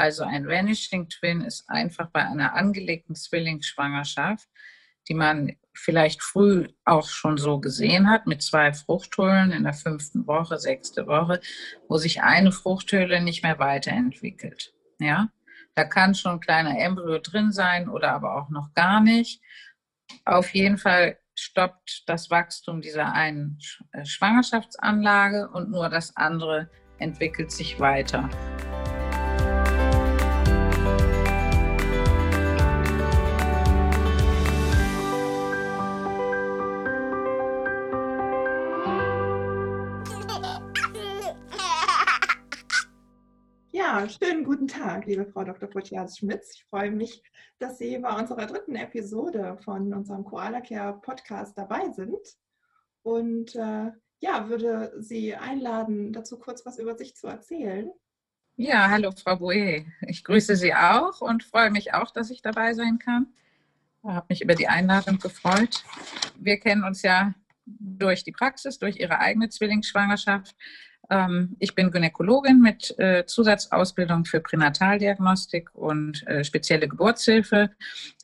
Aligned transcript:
Also 0.00 0.24
ein 0.24 0.48
Vanishing 0.48 1.10
Twin 1.10 1.42
ist 1.42 1.68
einfach 1.68 2.08
bei 2.08 2.24
einer 2.24 2.54
angelegten 2.54 3.14
Zwillingsschwangerschaft, 3.14 4.48
die 5.08 5.12
man 5.12 5.58
vielleicht 5.74 6.22
früh 6.22 6.68
auch 6.86 7.06
schon 7.06 7.36
so 7.36 7.60
gesehen 7.60 8.08
hat, 8.08 8.26
mit 8.26 8.40
zwei 8.40 8.72
Fruchthöhlen 8.72 9.52
in 9.52 9.64
der 9.64 9.74
fünften 9.74 10.26
Woche, 10.26 10.56
sechste 10.56 11.06
Woche, 11.06 11.42
wo 11.86 11.98
sich 11.98 12.22
eine 12.22 12.50
Fruchthöhle 12.50 13.20
nicht 13.20 13.42
mehr 13.42 13.58
weiterentwickelt. 13.58 14.72
Ja, 14.98 15.28
da 15.74 15.84
kann 15.84 16.14
schon 16.14 16.32
ein 16.32 16.40
kleiner 16.40 16.78
Embryo 16.78 17.18
drin 17.18 17.52
sein 17.52 17.90
oder 17.90 18.12
aber 18.12 18.36
auch 18.36 18.48
noch 18.48 18.72
gar 18.72 19.02
nicht. 19.02 19.42
Auf 20.24 20.54
jeden 20.54 20.78
Fall 20.78 21.18
stoppt 21.34 22.04
das 22.06 22.30
Wachstum 22.30 22.80
dieser 22.80 23.12
einen 23.12 23.58
äh, 23.92 24.06
Schwangerschaftsanlage 24.06 25.50
und 25.50 25.70
nur 25.70 25.90
das 25.90 26.16
andere 26.16 26.70
entwickelt 26.98 27.52
sich 27.52 27.78
weiter. 27.80 28.30
Schönen 44.22 44.44
guten 44.44 44.68
Tag, 44.68 45.06
liebe 45.06 45.24
Frau 45.24 45.44
Dr. 45.44 45.68
Potias-Schmitz. 45.68 46.54
Ich 46.54 46.64
freue 46.64 46.90
mich, 46.90 47.22
dass 47.58 47.78
Sie 47.78 47.96
bei 47.98 48.14
unserer 48.18 48.44
dritten 48.46 48.76
Episode 48.76 49.56
von 49.64 49.94
unserem 49.94 50.24
Koala 50.24 50.60
Care 50.60 51.00
Podcast 51.00 51.56
dabei 51.56 51.90
sind. 51.90 52.18
Und 53.02 53.54
äh, 53.54 53.90
ja, 54.18 54.48
würde 54.48 54.92
Sie 54.98 55.34
einladen, 55.34 56.12
dazu 56.12 56.38
kurz 56.38 56.66
was 56.66 56.78
über 56.78 56.96
sich 56.96 57.16
zu 57.16 57.28
erzählen. 57.28 57.90
Ja, 58.56 58.90
hallo 58.90 59.10
Frau 59.12 59.36
Boe. 59.36 59.86
Ich 60.02 60.22
grüße 60.22 60.54
Sie 60.54 60.74
auch 60.74 61.22
und 61.22 61.42
freue 61.42 61.70
mich 61.70 61.94
auch, 61.94 62.10
dass 62.10 62.30
ich 62.30 62.42
dabei 62.42 62.74
sein 62.74 62.98
kann. 62.98 63.32
Ich 64.02 64.10
habe 64.10 64.26
mich 64.28 64.42
über 64.42 64.54
die 64.54 64.68
Einladung 64.68 65.18
gefreut. 65.18 65.82
Wir 66.38 66.58
kennen 66.58 66.84
uns 66.84 67.00
ja 67.00 67.32
durch 67.64 68.22
die 68.22 68.32
Praxis, 68.32 68.78
durch 68.78 68.96
Ihre 68.98 69.18
eigene 69.18 69.48
Zwillingsschwangerschaft. 69.48 70.56
Ähm, 71.10 71.56
ich 71.58 71.74
bin 71.74 71.90
Gynäkologin 71.90 72.60
mit 72.60 72.96
äh, 72.98 73.26
Zusatzausbildung 73.26 74.24
für 74.24 74.40
Pränataldiagnostik 74.40 75.74
und 75.74 76.26
äh, 76.28 76.44
spezielle 76.44 76.88
Geburtshilfe. 76.88 77.70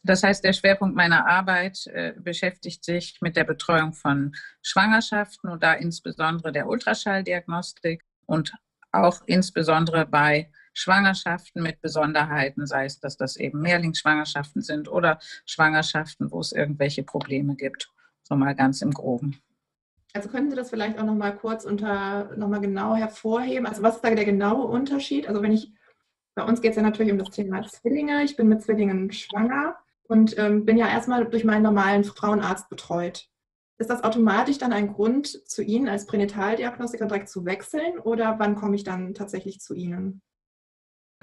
Das 0.05 0.23
heißt, 0.23 0.45
der 0.45 0.53
Schwerpunkt 0.53 0.95
meiner 0.95 1.27
Arbeit 1.27 1.87
äh, 1.89 2.15
beschäftigt 2.17 2.85
sich 2.85 3.19
mit 3.21 3.37
der 3.37 3.45
Betreuung 3.45 3.93
von 3.93 4.35
Schwangerschaften 4.63 5.51
und 5.51 5.63
da 5.63 5.75
insbesondere 5.75 6.53
der 6.53 6.69
Ultraschalldiagnostik 6.69 8.05
und 8.27 8.53
auch 8.93 9.21
insbesondere 9.27 10.07
bei 10.07 10.51
Schwangerschaften 10.73 11.63
mit 11.63 11.81
Besonderheiten, 11.81 12.67
sei 12.67 12.85
es, 12.85 13.01
dass 13.01 13.17
das 13.17 13.37
eben 13.37 13.61
Mehrlingsschwangerschaften 13.61 14.63
sind 14.63 14.89
oder 14.89 15.19
Schwangerschaften, 15.45 16.31
wo 16.31 16.41
es 16.41 16.53
irgendwelche 16.53 17.03
Probleme 17.03 17.57
gibt. 17.57 17.91
So 18.23 18.37
mal 18.37 18.55
ganz 18.55 18.83
im 18.83 18.93
Groben. 18.93 19.41
Also 20.17 20.31
können 20.31 20.51
Sie 20.51 20.57
das 20.57 20.71
vielleicht 20.71 20.99
auch 20.99 21.05
noch 21.05 21.15
mal 21.15 21.37
kurz 21.37 21.65
unter 21.65 22.35
noch 22.37 22.49
mal 22.49 22.61
genau 22.61 22.97
hervorheben? 22.97 23.67
Also 23.67 23.83
was 23.83 23.97
ist 23.97 24.03
da 24.03 24.15
der 24.15 24.25
genaue 24.25 24.67
Unterschied? 24.67 25.29
Also 25.29 25.43
wenn 25.43 25.53
ich 25.53 25.73
bei 26.35 26.45
uns 26.45 26.61
geht 26.61 26.71
es 26.71 26.77
ja 26.77 26.83
natürlich 26.83 27.13
um 27.13 27.19
das 27.19 27.31
Thema 27.31 27.63
Zwillinge. 27.67 28.23
Ich 28.25 28.37
bin 28.37 28.49
mit 28.49 28.63
Zwillingen 28.63 29.13
schwanger 29.13 29.77
und 30.05 30.39
ähm, 30.39 30.65
bin 30.65 30.77
ja 30.77 30.89
erstmal 30.89 31.27
durch 31.27 31.45
meinen 31.45 31.63
normalen 31.63 32.05
Frauenarzt 32.05 32.69
betreut. 32.69 33.29
Ist 33.79 33.91
das 33.91 34.05
automatisch 34.05 34.59
dann 34.59 34.73
ein 34.73 34.93
Grund, 34.93 35.27
zu 35.49 35.63
Ihnen 35.63 35.89
als 35.89 36.07
Pränataldiagnostiker 36.07 37.07
direkt 37.07 37.29
zu 37.29 37.45
wechseln 37.45 37.99
oder 37.99 38.39
wann 38.39 38.55
komme 38.55 38.77
ich 38.77 38.85
dann 38.85 39.13
tatsächlich 39.13 39.61
zu 39.61 39.75
Ihnen? 39.75 40.23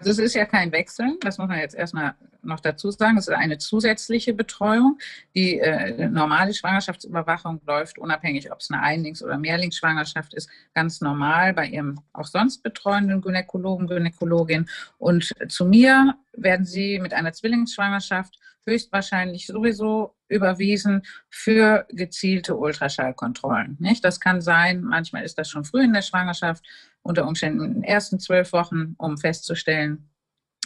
Also 0.04 0.22
es 0.22 0.28
ist 0.28 0.36
ja 0.36 0.44
kein 0.44 0.74
Wechseln, 0.74 1.18
das 1.22 1.38
muss 1.38 1.48
man 1.48 1.60
jetzt 1.60 1.76
erstmal 1.76 2.16
noch 2.42 2.60
dazu 2.60 2.92
sagen. 2.92 3.18
Es 3.18 3.30
ist 3.30 3.34
eine 3.34 3.58
zusätzliche 3.58 4.34
Betreuung. 4.34 5.00
Die 5.34 5.62
äh, 5.62 6.10
normale 6.10 6.54
Schwangerschaftsüberwachung 6.54 7.62
läuft 7.66 7.98
unabhängig, 7.98 8.52
ob 8.52 8.60
es 8.60 8.70
eine 8.70 8.84
Einlings- 8.84 9.24
oder 9.24 9.38
Mehrlingsschwangerschaft 9.38 10.34
ist, 10.34 10.50
ganz 10.74 11.00
normal 11.00 11.54
bei 11.54 11.68
Ihrem 11.68 12.02
auch 12.12 12.26
sonst 12.26 12.64
betreuenden 12.64 13.22
Gynäkologen, 13.22 13.88
Gynäkologin. 13.88 14.68
Und 14.98 15.32
zu 15.48 15.64
mir 15.64 16.16
werden 16.34 16.66
Sie 16.66 17.00
mit 17.00 17.14
einer 17.14 17.32
Zwillingsschwangerschaft 17.32 18.38
höchstwahrscheinlich 18.66 19.48
sowieso 19.48 20.16
überwiesen 20.28 21.04
für 21.30 21.86
gezielte 21.90 22.58
Ultraschallkontrollen. 22.58 23.78
Nicht? 23.80 24.04
Das 24.04 24.20
kann 24.20 24.42
sein, 24.42 24.82
manchmal 24.82 25.24
ist 25.24 25.38
das 25.38 25.50
schon 25.50 25.64
früh 25.64 25.84
in 25.84 25.94
der 25.94 26.02
Schwangerschaft, 26.02 26.66
unter 27.04 27.28
Umständen 27.28 27.64
in 27.64 27.74
den 27.76 27.84
ersten 27.84 28.20
zwölf 28.20 28.52
Wochen, 28.54 28.96
um 28.98 29.18
festzustellen, 29.18 30.10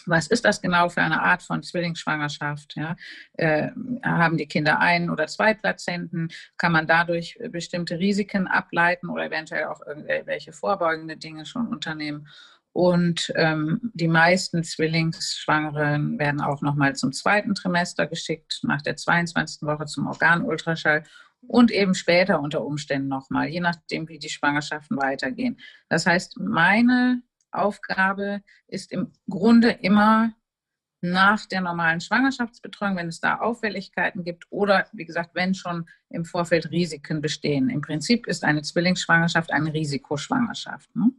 was 0.08 0.28
ist 0.28 0.46
das 0.46 0.62
genau 0.62 0.90
für 0.90 1.02
eine 1.02 1.22
Art 1.22 1.44
von 1.44 1.64
Zwillingsschwangerschaft? 1.64 2.76
Ja? 2.76 2.96
Äh, 3.34 3.70
haben 4.04 4.38
die 4.38 4.48
Kinder 4.48 4.80
ein- 4.80 5.10
oder 5.10 5.28
zwei 5.28 5.54
Plazenten? 5.54 6.30
Kann 6.58 6.72
man 6.72 6.88
dadurch 6.88 7.38
bestimmte 7.52 8.00
Risiken 8.00 8.48
ableiten 8.48 9.10
oder 9.10 9.26
eventuell 9.26 9.66
auch 9.66 9.82
irgendwelche 9.86 10.54
vorbeugende 10.54 11.18
Dinge 11.18 11.46
schon 11.46 11.68
unternehmen? 11.68 12.28
Und 12.72 13.34
ähm, 13.36 13.80
die 13.96 14.08
meisten 14.08 14.64
Zwillingsschwangeren 14.64 16.20
werden 16.20 16.42
auch 16.42 16.62
nochmal 16.62 16.96
zum 16.96 17.12
zweiten 17.12 17.56
Trimester 17.56 18.06
geschickt, 18.06 18.60
nach 18.62 18.84
der 18.84 18.96
22. 18.96 19.64
Woche 19.64 19.86
zum 19.86 20.06
Organultraschall 20.06 21.04
und 21.48 21.72
eben 21.72 21.96
später 21.96 22.40
unter 22.42 22.64
Umständen 22.66 23.08
nochmal, 23.08 23.48
je 23.48 23.60
nachdem, 23.60 24.08
wie 24.10 24.20
die 24.20 24.30
Schwangerschaften 24.30 24.98
weitergehen. 24.98 25.60
Das 25.90 26.06
heißt, 26.06 26.40
meine 26.40 27.22
Aufgabe 27.52 28.42
ist 28.68 28.92
im 28.92 29.14
Grunde 29.30 29.72
immer 29.72 30.34
nach 31.02 31.46
der 31.46 31.62
normalen 31.62 32.02
Schwangerschaftsbetreuung, 32.02 32.96
wenn 32.96 33.08
es 33.08 33.20
da 33.20 33.38
Auffälligkeiten 33.38 34.24
gibt 34.24 34.46
oder, 34.50 34.88
wie 34.94 35.06
gesagt, 35.06 35.36
wenn 35.36 35.54
schon 35.54 35.88
im 36.10 36.26
Vorfeld 36.26 36.72
Risiken 36.72 37.22
bestehen. 37.22 37.70
Im 37.70 37.82
Prinzip 37.82 38.28
ist 38.28 38.44
eine 38.44 38.64
Zwillingsschwangerschaft 38.64 39.52
eine 39.52 39.74
Risikoschwangerschaft. 39.74 40.90
Ne? 40.96 41.12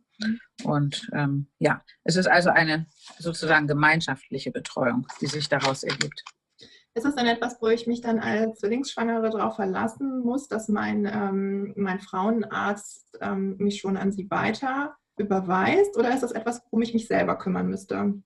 Und 0.65 1.09
ähm, 1.13 1.47
ja, 1.59 1.85
es 2.03 2.17
ist 2.17 2.27
also 2.27 2.51
eine 2.51 2.87
sozusagen 3.19 3.69
gemeinschaftliche 3.69 4.51
Betreuung, 4.51 5.07
die 5.21 5.27
sich 5.27 5.49
daraus 5.49 5.85
ergibt. 5.85 6.25
Ist 6.99 7.05
das 7.05 7.15
dann 7.15 7.29
etwas, 7.29 7.63
wo 7.63 7.69
ich 7.69 7.87
mich 7.87 8.01
dann 8.01 8.19
als 8.19 8.59
Zwillingsschwangere 8.59 9.31
darauf 9.31 9.55
verlassen 9.55 10.19
muss, 10.19 10.49
dass 10.49 10.67
mein, 10.67 11.07
ähm, 11.07 11.73
mein 11.77 12.01
Frauenarzt 12.01 13.17
ähm, 13.21 13.57
mich 13.59 13.79
schon 13.79 13.97
an 13.97 14.11
Sie 14.11 14.29
weiter 14.33 14.97
überweist? 15.17 15.97
Oder 15.97 16.13
ist 16.13 16.25
das 16.25 16.33
etwas, 16.33 16.61
worum 16.65 16.83
ich 16.83 16.95
mich 16.95 17.07
selber 17.07 17.39
kümmern 17.39 17.69
müsste? 17.69 18.21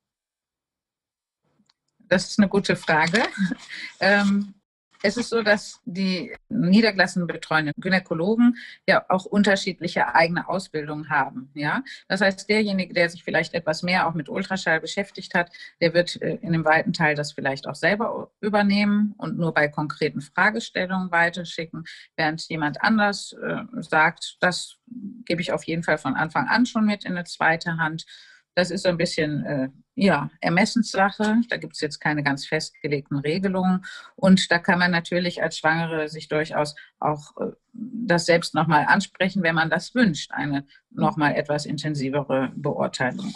Das 1.99 2.31
ist 2.31 2.39
eine 2.39 2.49
gute 2.49 2.75
Frage. 2.75 3.23
ähm, 4.01 4.55
es 5.03 5.17
ist 5.17 5.31
so, 5.31 5.43
dass 5.43 5.81
die 5.85 6.33
niedergelassenen 6.49 7.27
betreuenden 7.27 7.75
Gynäkologen 7.79 8.57
ja 8.87 9.05
auch 9.09 9.25
unterschiedliche 9.25 10.15
eigene 10.15 10.49
Ausbildungen 10.49 11.11
haben. 11.11 11.51
Ja? 11.55 11.83
Das 12.09 12.21
heißt, 12.21 12.49
derjenige, 12.49 12.95
der 12.95 13.09
sich 13.09 13.25
vielleicht 13.25 13.55
etwas 13.55 13.83
mehr 13.83 14.07
auch 14.07 14.15
mit 14.15 14.29
Ultraschall 14.29 14.81
beschäftigt 14.81 15.35
hat, 15.35 15.51
der 15.81 15.95
wird 15.95 16.21
äh, 16.23 16.37
in 16.37 16.49
einem 16.49 16.65
weiten 16.65 16.93
Teil 16.93 17.15
das 17.15 17.33
vielleicht 17.33 17.67
auch 17.67 17.75
selber 17.75 18.31
übernehmen 18.41 19.15
und 19.19 19.39
nur 19.39 19.53
bei 19.53 19.69
konkreten 19.69 20.21
Fragestellungen 20.21 21.11
weiterschicken, 21.11 21.85
während 22.17 22.49
jemand 22.49 22.83
anders 22.83 23.35
äh, 23.43 23.63
sagt, 23.81 24.37
das 24.41 24.77
gebe 25.25 25.41
ich 25.41 25.53
auf 25.53 25.65
jeden 25.65 25.83
Fall 25.83 25.99
von 25.99 26.15
Anfang 26.15 26.49
an 26.49 26.67
schon 26.67 26.87
mit 26.87 27.05
in 27.05 27.13
eine 27.13 27.25
zweite 27.25 27.77
Hand. 27.79 28.07
Das 28.55 28.71
ist 28.71 28.83
so 28.83 28.89
ein 28.89 28.99
bisschen 28.99 29.45
äh, 29.47 29.69
ja, 29.95 30.31
Ermessenssache. 30.41 31.41
Da 31.49 31.57
gibt 31.57 31.75
es 31.75 31.81
jetzt 31.81 32.01
keine 32.01 32.23
ganz 32.23 32.47
festgelegten 32.47 33.19
Regelungen. 33.19 33.85
Und 34.17 34.51
da 34.51 34.59
kann 34.59 34.79
man 34.79 34.91
natürlich 34.91 35.43
als 35.43 35.59
Schwangere 35.59 36.09
sich 36.09 36.29
durchaus 36.29 36.75
auch 36.99 37.37
äh, 37.39 37.53
das 37.73 38.27
selbst 38.27 38.55
nochmal 38.55 38.87
ansprechen, 38.89 39.43
wenn 39.43 39.55
man 39.55 39.71
das 39.71 39.95
wünscht, 39.95 40.31
eine 40.33 40.67
nochmal 40.91 41.35
etwas 41.35 41.67
intensivere 41.67 42.53
Beurteilung. 42.55 43.33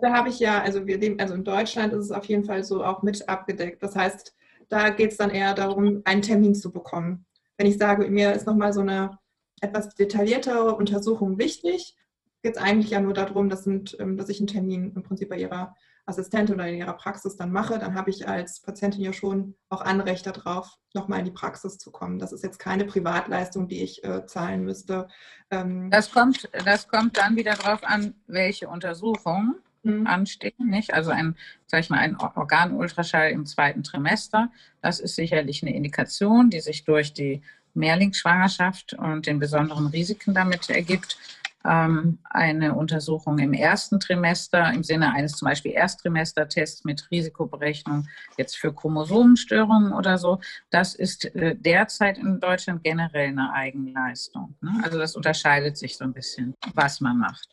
Da 0.00 0.12
habe 0.12 0.30
ich 0.30 0.38
ja, 0.38 0.62
also 0.62 0.86
wir 0.86 0.98
leben, 0.98 1.20
also 1.20 1.34
in 1.34 1.44
Deutschland 1.44 1.92
ist 1.92 2.06
es 2.06 2.12
auf 2.12 2.24
jeden 2.24 2.44
Fall 2.44 2.64
so 2.64 2.84
auch 2.84 3.02
mit 3.02 3.28
abgedeckt. 3.28 3.82
Das 3.82 3.94
heißt, 3.94 4.34
da 4.68 4.88
geht 4.88 5.10
es 5.12 5.18
dann 5.18 5.30
eher 5.30 5.54
darum, 5.54 6.00
einen 6.04 6.22
Termin 6.22 6.54
zu 6.54 6.72
bekommen. 6.72 7.26
Wenn 7.58 7.66
ich 7.66 7.76
sage, 7.76 8.10
mir 8.10 8.32
ist 8.32 8.46
nochmal 8.46 8.72
so 8.72 8.80
eine 8.80 9.18
etwas 9.60 9.94
detailliertere 9.94 10.74
Untersuchung 10.74 11.38
wichtig, 11.38 11.94
geht 12.42 12.56
es 12.56 12.62
eigentlich 12.62 12.90
ja 12.90 13.00
nur 13.00 13.14
darum, 13.14 13.48
dass, 13.48 13.64
sind, 13.64 13.96
ähm, 14.00 14.16
dass 14.16 14.28
ich 14.28 14.38
einen 14.40 14.48
Termin 14.48 14.92
im 14.94 15.02
Prinzip 15.02 15.28
bei 15.28 15.36
Ihrer 15.36 15.74
Assistentin 16.04 16.56
oder 16.56 16.66
in 16.66 16.78
Ihrer 16.78 16.94
Praxis 16.94 17.36
dann 17.36 17.52
mache. 17.52 17.78
Dann 17.78 17.94
habe 17.94 18.10
ich 18.10 18.28
als 18.28 18.60
Patientin 18.60 19.02
ja 19.02 19.12
schon 19.12 19.54
auch 19.68 19.80
Anrecht 19.82 20.26
darauf, 20.26 20.78
nochmal 20.94 21.20
in 21.20 21.26
die 21.26 21.30
Praxis 21.30 21.78
zu 21.78 21.92
kommen. 21.92 22.18
Das 22.18 22.32
ist 22.32 22.42
jetzt 22.42 22.58
keine 22.58 22.84
Privatleistung, 22.84 23.68
die 23.68 23.82
ich 23.82 24.02
äh, 24.02 24.26
zahlen 24.26 24.64
müsste. 24.64 25.08
Ähm 25.50 25.90
das, 25.90 26.10
kommt, 26.10 26.48
das 26.64 26.88
kommt 26.88 27.16
dann 27.18 27.36
wieder 27.36 27.54
darauf 27.54 27.84
an, 27.84 28.14
welche 28.26 28.68
Untersuchungen 28.68 29.54
mhm. 29.84 30.06
anstehen. 30.08 30.54
Nicht? 30.58 30.92
Also 30.92 31.12
ein, 31.12 31.36
sag 31.66 31.80
ich 31.80 31.90
mal, 31.90 31.98
ein 31.98 32.16
Organultraschall 32.16 33.30
im 33.30 33.46
zweiten 33.46 33.84
Trimester, 33.84 34.50
das 34.80 34.98
ist 34.98 35.14
sicherlich 35.14 35.62
eine 35.62 35.74
Indikation, 35.74 36.50
die 36.50 36.60
sich 36.60 36.84
durch 36.84 37.12
die 37.12 37.42
Mehrlingsschwangerschaft 37.74 38.94
und 38.94 39.26
den 39.26 39.38
besonderen 39.38 39.86
Risiken 39.86 40.34
damit 40.34 40.68
ergibt. 40.68 41.16
Ähm, 41.64 42.18
eine 42.24 42.74
Untersuchung 42.74 43.38
im 43.38 43.52
ersten 43.52 44.00
Trimester 44.00 44.72
im 44.72 44.82
Sinne 44.82 45.12
eines 45.12 45.32
zum 45.32 45.46
Beispiel 45.46 45.72
Ersttrimestertests 45.72 46.84
mit 46.84 47.10
Risikoberechnung 47.10 48.08
jetzt 48.36 48.56
für 48.56 48.72
Chromosomenstörungen 48.74 49.92
oder 49.92 50.18
so. 50.18 50.40
Das 50.70 50.94
ist 50.94 51.24
äh, 51.34 51.54
derzeit 51.56 52.18
in 52.18 52.40
Deutschland 52.40 52.82
generell 52.82 53.28
eine 53.28 53.52
Eigenleistung. 53.52 54.54
Ne? 54.60 54.80
Also 54.82 54.98
das 54.98 55.16
unterscheidet 55.16 55.76
sich 55.76 55.96
so 55.96 56.04
ein 56.04 56.12
bisschen, 56.12 56.54
was 56.74 57.00
man 57.00 57.18
macht. 57.18 57.48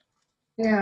Ja. 0.57 0.81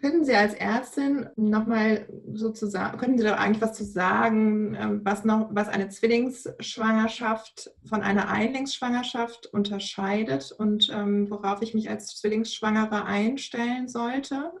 Könnten 0.00 0.24
Sie 0.24 0.34
als 0.34 0.54
Ärztin 0.54 1.28
nochmal 1.36 2.06
sozusagen, 2.32 2.98
könnten 2.98 3.18
Sie 3.18 3.24
da 3.24 3.34
eigentlich 3.34 3.62
was 3.62 3.74
zu 3.74 3.84
sagen, 3.84 4.74
ähm, 4.74 5.00
was 5.04 5.24
noch, 5.24 5.48
was 5.52 5.68
eine 5.68 5.88
Zwillingsschwangerschaft 5.88 7.70
von 7.84 8.02
einer 8.02 8.28
Einlingsschwangerschaft 8.28 9.46
unterscheidet 9.46 10.52
und 10.52 10.88
ähm, 10.92 11.30
worauf 11.30 11.62
ich 11.62 11.74
mich 11.74 11.90
als 11.90 12.16
Zwillingsschwangere 12.16 13.04
einstellen 13.04 13.88
sollte? 13.88 14.52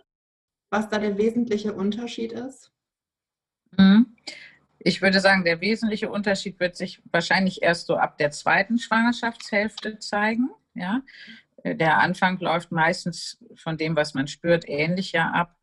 Was 0.70 0.88
da 0.88 0.98
der 0.98 1.18
wesentliche 1.18 1.72
Unterschied 1.72 2.32
ist? 2.32 2.72
Mhm. 3.76 4.16
Ich 4.78 5.02
würde 5.02 5.20
sagen, 5.20 5.44
der 5.44 5.60
wesentliche 5.60 6.10
Unterschied 6.10 6.58
wird 6.58 6.76
sich 6.76 7.00
wahrscheinlich 7.12 7.62
erst 7.62 7.86
so 7.86 7.96
ab 7.96 8.18
der 8.18 8.32
zweiten 8.32 8.78
Schwangerschaftshälfte 8.78 9.98
zeigen. 10.00 10.50
Ja, 10.74 11.02
der 11.64 11.98
Anfang 11.98 12.38
läuft 12.38 12.72
meistens 12.72 13.38
von 13.56 13.76
dem, 13.76 13.96
was 13.96 14.14
man 14.14 14.26
spürt, 14.26 14.68
ähnlicher 14.68 15.34
ab. 15.34 15.56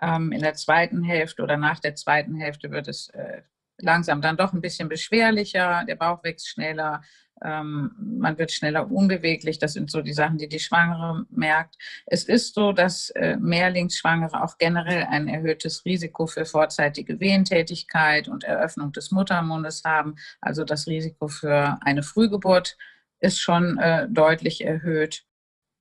Ähm, 0.00 0.32
in 0.32 0.40
der 0.40 0.54
zweiten 0.54 1.02
Hälfte 1.02 1.42
oder 1.42 1.56
nach 1.56 1.80
der 1.80 1.94
zweiten 1.94 2.34
Hälfte 2.34 2.70
wird 2.70 2.88
es 2.88 3.08
äh, 3.10 3.42
langsam 3.78 4.20
dann 4.20 4.36
doch 4.36 4.52
ein 4.52 4.60
bisschen 4.60 4.88
beschwerlicher, 4.88 5.84
der 5.86 5.96
Bauch 5.96 6.22
wächst 6.24 6.48
schneller, 6.48 7.02
ähm, 7.42 7.90
man 7.98 8.38
wird 8.38 8.52
schneller 8.52 8.90
unbeweglich. 8.90 9.58
Das 9.58 9.72
sind 9.72 9.90
so 9.90 10.00
die 10.02 10.12
Sachen, 10.12 10.38
die 10.38 10.48
die 10.48 10.58
Schwangere 10.60 11.26
merkt. 11.30 11.76
Es 12.06 12.24
ist 12.24 12.54
so, 12.54 12.72
dass 12.72 13.10
äh, 13.10 13.36
Mehrlingsschwangere 13.36 14.42
auch 14.42 14.58
generell 14.58 15.04
ein 15.10 15.28
erhöhtes 15.28 15.84
Risiko 15.84 16.26
für 16.26 16.46
vorzeitige 16.46 17.20
Wehentätigkeit 17.20 18.28
und 18.28 18.44
Eröffnung 18.44 18.92
des 18.92 19.10
Muttermundes 19.10 19.82
haben. 19.84 20.16
Also 20.40 20.64
das 20.64 20.86
Risiko 20.86 21.28
für 21.28 21.78
eine 21.82 22.02
Frühgeburt 22.02 22.76
ist 23.20 23.40
schon 23.40 23.78
äh, 23.78 24.06
deutlich 24.08 24.64
erhöht. 24.64 25.24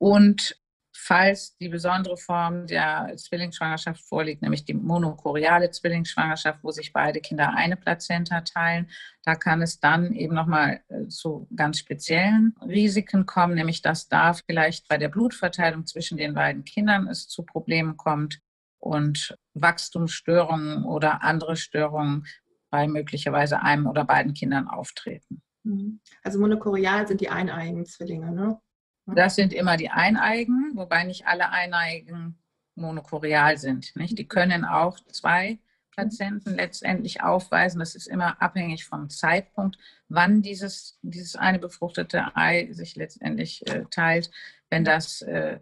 Und 0.03 0.59
falls 0.91 1.55
die 1.59 1.69
besondere 1.69 2.17
Form 2.17 2.67
der 2.67 3.13
Zwillingsschwangerschaft 3.15 4.01
vorliegt, 4.03 4.41
nämlich 4.41 4.65
die 4.65 4.73
monochoriale 4.73 5.71
Zwillingsschwangerschaft, 5.71 6.61
wo 6.61 6.71
sich 6.71 6.91
beide 6.91 7.21
Kinder 7.21 7.53
eine 7.55 7.77
Plazenta 7.77 8.41
teilen, 8.41 8.89
da 9.23 9.35
kann 9.35 9.61
es 9.61 9.79
dann 9.79 10.11
eben 10.11 10.35
nochmal 10.35 10.81
äh, 10.89 11.07
zu 11.07 11.47
ganz 11.55 11.79
speziellen 11.79 12.53
Risiken 12.67 13.25
kommen, 13.25 13.55
nämlich 13.55 13.81
dass 13.81 14.09
da 14.09 14.33
vielleicht 14.33 14.89
bei 14.89 14.97
der 14.97 15.07
Blutverteilung 15.07 15.85
zwischen 15.85 16.17
den 16.17 16.33
beiden 16.33 16.65
Kindern 16.65 17.07
es 17.07 17.29
zu 17.29 17.43
Problemen 17.43 17.95
kommt 17.95 18.41
und 18.79 19.37
Wachstumsstörungen 19.53 20.83
oder 20.83 21.23
andere 21.23 21.55
Störungen 21.55 22.25
bei 22.69 22.89
möglicherweise 22.89 23.61
einem 23.61 23.87
oder 23.87 24.03
beiden 24.03 24.33
Kindern 24.33 24.67
auftreten. 24.67 25.41
Mhm. 25.63 26.01
Also 26.23 26.39
monochorial 26.39 27.07
sind 27.07 27.21
die 27.21 27.29
eineigen 27.29 27.85
Zwillinge, 27.85 28.33
ne? 28.33 28.59
Mhm. 29.05 29.15
Das 29.15 29.35
sind 29.35 29.53
immer 29.53 29.77
die 29.77 29.89
Eineigen, 29.89 30.71
wobei 30.75 31.03
nicht 31.03 31.27
alle 31.27 31.49
Eineigen 31.49 32.37
monochorial 32.75 33.57
sind. 33.57 33.95
Nicht? 33.95 34.17
Die 34.17 34.27
können 34.27 34.65
auch 34.65 34.99
zwei 35.11 35.59
Plazenten 35.91 36.55
letztendlich 36.55 37.21
aufweisen. 37.21 37.79
Das 37.79 37.95
ist 37.95 38.07
immer 38.07 38.41
abhängig 38.41 38.85
vom 38.85 39.09
Zeitpunkt, 39.09 39.77
wann 40.09 40.41
dieses, 40.41 40.97
dieses 41.01 41.35
eine 41.35 41.59
befruchtete 41.59 42.35
Ei 42.35 42.69
sich 42.71 42.95
letztendlich 42.95 43.65
äh, 43.67 43.85
teilt. 43.91 44.31
Wenn 44.69 44.83
das 44.83 45.21
äh, 45.21 45.59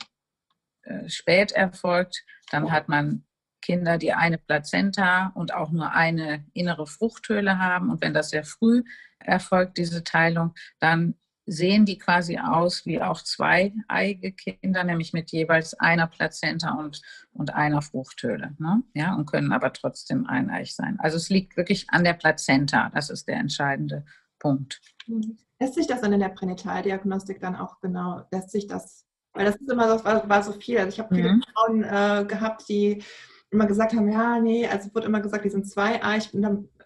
äh, 0.83 1.09
spät 1.09 1.51
erfolgt, 1.51 2.23
dann 2.49 2.71
hat 2.71 2.87
man 2.87 3.25
Kinder, 3.61 3.97
die 3.97 4.13
eine 4.13 4.37
Plazenta 4.37 5.31
und 5.35 5.53
auch 5.53 5.71
nur 5.71 5.91
eine 5.91 6.45
innere 6.53 6.87
Fruchthöhle 6.87 7.59
haben. 7.59 7.91
Und 7.91 8.01
wenn 8.01 8.13
das 8.13 8.29
sehr 8.29 8.43
früh 8.43 8.83
erfolgt, 9.19 9.77
diese 9.77 10.03
Teilung, 10.03 10.55
dann 10.79 11.15
sehen 11.51 11.85
die 11.85 11.97
quasi 11.97 12.37
aus 12.39 12.85
wie 12.85 13.01
auch 13.01 13.21
zweieige 13.21 14.31
Kinder, 14.31 14.85
nämlich 14.85 15.11
mit 15.11 15.31
jeweils 15.31 15.73
einer 15.73 16.07
Plazenta 16.07 16.75
und, 16.75 17.01
und 17.33 17.53
einer 17.53 17.81
Fruchthöhle. 17.81 18.55
Ne? 18.57 18.83
Ja, 18.93 19.15
und 19.15 19.25
können 19.25 19.51
aber 19.51 19.73
trotzdem 19.73 20.25
eineich 20.27 20.73
sein. 20.73 20.97
Also 20.99 21.17
es 21.17 21.29
liegt 21.29 21.57
wirklich 21.57 21.89
an 21.89 22.05
der 22.05 22.13
Plazenta. 22.13 22.89
Das 22.93 23.09
ist 23.09 23.27
der 23.27 23.35
entscheidende 23.35 24.05
Punkt. 24.39 24.79
Mhm. 25.07 25.37
Lässt 25.59 25.75
sich 25.75 25.87
das 25.87 25.99
dann 25.99 26.13
in 26.13 26.21
der 26.21 26.29
Pränataldiagnostik 26.29 27.41
dann 27.41 27.57
auch 27.57 27.81
genau, 27.81 28.25
lässt 28.31 28.51
sich 28.51 28.67
das, 28.67 29.05
weil 29.33 29.45
das 29.45 29.57
ist 29.57 29.69
immer 29.69 29.97
so, 29.97 30.05
war, 30.05 30.29
war 30.29 30.43
so 30.43 30.53
viel. 30.53 30.77
Also 30.77 30.89
ich 30.89 30.99
habe 30.99 31.13
viele 31.13 31.33
mhm. 31.33 31.43
Frauen 31.53 31.83
äh, 31.83 32.25
gehabt, 32.25 32.67
die 32.69 33.03
immer 33.49 33.67
gesagt 33.67 33.93
haben, 33.93 34.09
ja, 34.09 34.39
nee, 34.39 34.65
also 34.65 34.93
wird 34.95 35.03
immer 35.03 35.19
gesagt, 35.19 35.43
die 35.43 35.49
sind 35.49 35.69
zweieich. 35.69 36.31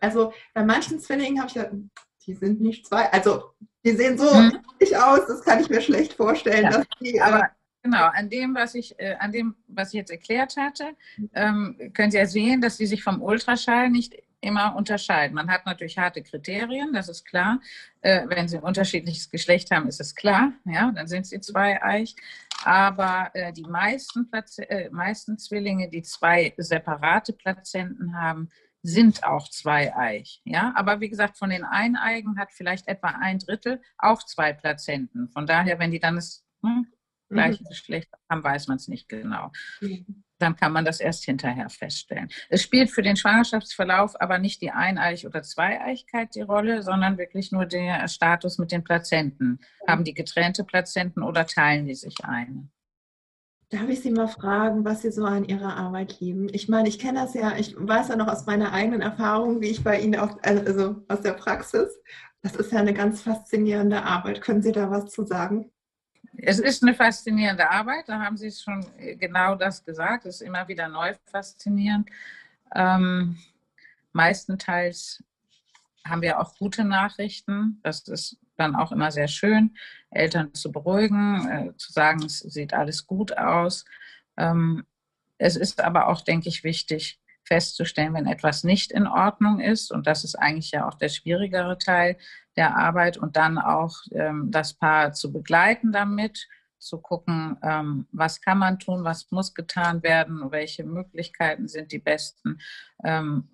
Also 0.02 0.34
bei 0.56 0.66
manchen 0.66 1.00
Zwillingen 1.00 1.40
habe 1.40 1.50
ich 1.50 1.56
ja, 1.56 1.70
die 2.26 2.34
sind 2.34 2.62
nicht 2.62 2.88
zwei, 2.88 3.12
also 3.12 3.44
die 3.84 3.92
sehen 3.92 4.18
so 4.18 4.34
mhm. 4.34 4.60
aus, 4.96 5.28
das 5.28 5.44
kann 5.44 5.60
ich 5.60 5.70
mir 5.70 5.82
schlecht 5.82 6.14
vorstellen. 6.14 6.66
Ja, 6.66 6.72
dass 6.72 6.86
die, 7.00 7.22
aber 7.22 7.50
genau, 7.84 8.06
an 8.06 8.30
dem, 8.30 8.56
was 8.56 8.76
ich, 8.76 9.00
äh, 9.00 9.16
an 9.20 9.32
dem, 9.32 9.56
was 9.68 9.90
ich 9.90 10.00
jetzt 10.00 10.12
erklärt 10.12 10.58
hatte, 10.58 10.96
ähm, 11.34 11.92
können 11.94 12.12
Sie 12.12 12.18
ja 12.18 12.26
sehen, 12.26 12.62
dass 12.62 12.78
die 12.78 12.88
sich 12.88 13.04
vom 13.04 13.22
Ultraschall 13.22 13.90
nicht 13.90 14.16
immer 14.42 14.76
unterscheiden. 14.76 15.36
Man 15.36 15.50
hat 15.50 15.66
natürlich 15.66 15.98
harte 15.98 16.22
Kriterien, 16.22 16.94
das 16.94 17.10
ist 17.10 17.26
klar. 17.26 17.60
Äh, 18.02 18.28
wenn 18.28 18.48
sie 18.48 18.58
ein 18.58 18.64
unterschiedliches 18.64 19.30
Geschlecht 19.30 19.72
haben, 19.72 19.88
ist 19.88 20.00
es 20.00 20.16
klar, 20.16 20.54
ja, 20.66 20.92
dann 20.92 21.08
sind 21.08 21.26
sie 21.26 21.42
zweieich. 21.42 22.16
Aber 22.64 23.32
äh, 23.34 23.52
die 23.52 23.64
meisten, 23.64 24.30
Platz, 24.30 24.58
äh, 24.60 24.90
meisten 24.92 25.38
Zwillinge, 25.38 25.90
die 25.90 26.04
zwei 26.04 26.54
separate 26.58 27.34
Plazenten 27.34 28.20
haben, 28.20 28.50
sind 28.86 29.24
auch 29.24 29.50
zweieich. 29.50 30.42
Ja? 30.46 30.74
Aber 30.76 31.02
wie 31.02 31.10
gesagt, 31.10 31.38
von 31.38 31.50
den 31.50 31.64
Eineigen 31.64 32.38
hat 32.38 32.52
vielleicht 32.52 32.88
etwa 32.88 33.08
ein 33.20 33.40
Drittel 33.40 33.82
auch 33.98 34.24
zwei 34.24 34.54
Plazenten. 34.54 35.30
Von 35.30 35.48
daher, 35.48 35.80
wenn 35.80 35.92
die 35.92 36.00
dann 36.00 36.16
das 36.16 36.46
hm, 36.64 36.88
gleiche 37.30 37.64
mhm. 37.64 37.68
Geschlecht 37.68 38.10
haben, 38.30 38.44
weiß 38.44 38.68
man 38.68 38.78
es 38.78 38.88
nicht 38.88 39.10
genau. 39.10 39.52
Mhm. 39.82 40.24
Dann 40.38 40.56
kann 40.56 40.72
man 40.74 40.86
das 40.86 41.00
erst 41.00 41.24
hinterher 41.24 41.70
feststellen. 41.70 42.30
Es 42.50 42.62
spielt 42.62 42.92
für 42.92 43.02
den 43.02 43.16
Schwangerschaftsverlauf 43.16 44.20
aber 44.20 44.38
nicht 44.38 44.62
die 44.62 44.72
Eineich- 44.72 45.26
oder 45.26 45.42
Zweieigkeit 45.42 46.36
die 46.36 46.42
Rolle, 46.42 46.84
sondern 46.84 47.18
wirklich 47.18 47.52
nur 47.52 47.66
der 47.66 48.08
Status 48.08 48.58
mit 48.58 48.72
den 48.72 48.84
Plazenten. 48.84 49.60
Haben 49.88 50.04
die 50.04 50.14
getrennte 50.14 50.64
Plazenten 50.64 51.24
oder 51.24 51.48
teilen 51.48 51.88
die 51.88 51.96
sich 51.96 52.16
eine? 52.24 52.70
Darf 53.76 53.90
ich 53.90 54.00
Sie 54.00 54.12
mal 54.12 54.30
fragen, 54.30 54.86
was 54.86 55.02
Sie 55.02 55.12
so 55.12 55.26
an 55.26 55.44
Ihrer 55.44 55.76
Arbeit 55.76 56.22
lieben? 56.22 56.48
Ich 56.54 56.70
meine, 56.70 56.88
ich 56.88 56.98
kenne 56.98 57.20
das 57.20 57.34
ja, 57.34 57.58
ich 57.58 57.76
weiß 57.78 58.08
ja 58.08 58.16
noch 58.16 58.30
aus 58.30 58.46
meiner 58.46 58.72
eigenen 58.72 59.02
Erfahrung, 59.02 59.60
wie 59.60 59.68
ich 59.68 59.84
bei 59.84 60.00
Ihnen 60.00 60.16
auch, 60.16 60.38
also 60.44 61.04
aus 61.10 61.20
der 61.20 61.34
Praxis. 61.34 61.90
Das 62.42 62.56
ist 62.56 62.72
ja 62.72 62.80
eine 62.80 62.94
ganz 62.94 63.24
faszinierende 63.24 64.02
Arbeit. 64.02 64.40
Können 64.40 64.62
Sie 64.62 64.72
da 64.72 64.90
was 64.90 65.08
zu 65.08 65.26
sagen? 65.26 65.74
Es 66.38 66.60
ist 66.60 66.84
eine 66.84 66.94
faszinierende 66.94 67.70
Arbeit, 67.70 68.08
da 68.08 68.22
haben 68.22 68.38
Sie 68.38 68.50
schon 68.50 68.86
genau 69.20 69.56
das 69.56 69.84
gesagt. 69.84 70.26
Es 70.26 70.36
ist 70.36 70.48
immer 70.48 70.70
wieder 70.70 70.88
neu 70.88 71.14
faszinierend. 71.26 72.10
Ähm, 72.74 73.38
meistenteils 74.14 75.22
haben 76.08 76.22
wir 76.22 76.40
auch 76.40 76.56
gute 76.58 76.86
Nachrichten. 76.86 77.82
Das 77.84 78.08
ist 78.08 78.38
dann 78.58 78.76
auch 78.76 78.92
immer 78.92 79.12
sehr 79.12 79.28
schön, 79.28 79.76
Eltern 80.10 80.54
zu 80.54 80.72
beruhigen, 80.72 81.50
äh, 81.50 81.78
zu 81.78 81.92
sagen, 81.92 82.24
es 82.24 82.40
sieht 82.40 82.74
alles 82.74 83.08
gut 83.08 83.38
aus. 83.38 83.86
Ähm, 84.38 84.86
es 85.38 85.56
ist 85.56 85.82
aber 85.82 86.08
auch, 86.08 86.22
denke 86.22 86.50
ich, 86.50 86.64
wichtig 86.64 87.20
festzustellen, 87.44 88.14
wenn 88.14 88.26
etwas 88.26 88.64
nicht 88.64 88.92
in 88.92 89.08
Ordnung 89.08 89.60
ist. 89.60 89.92
Und 89.92 90.08
das 90.08 90.24
ist 90.24 90.36
eigentlich 90.36 90.72
ja 90.72 90.88
auch 90.88 90.96
der 90.96 91.10
schwierigere 91.10 91.78
Teil 91.78 92.18
der 92.56 92.76
Arbeit. 92.76 93.18
Und 93.18 93.36
dann 93.36 93.58
auch 93.58 93.98
ähm, 94.12 94.50
das 94.52 94.74
Paar 94.74 95.14
zu 95.14 95.32
begleiten 95.32 95.92
damit, 95.92 96.48
zu 96.80 97.00
gucken, 97.00 97.58
ähm, 97.64 98.08
was 98.12 98.42
kann 98.42 98.58
man 98.58 98.80
tun, 98.80 99.04
was 99.04 99.32
muss 99.32 99.54
getan 99.54 100.04
werden, 100.04 100.52
welche 100.52 100.84
Möglichkeiten 100.84 101.68
sind 101.68 101.92
die 101.92 102.00
besten. 102.00 102.60
Ähm, 103.04 103.50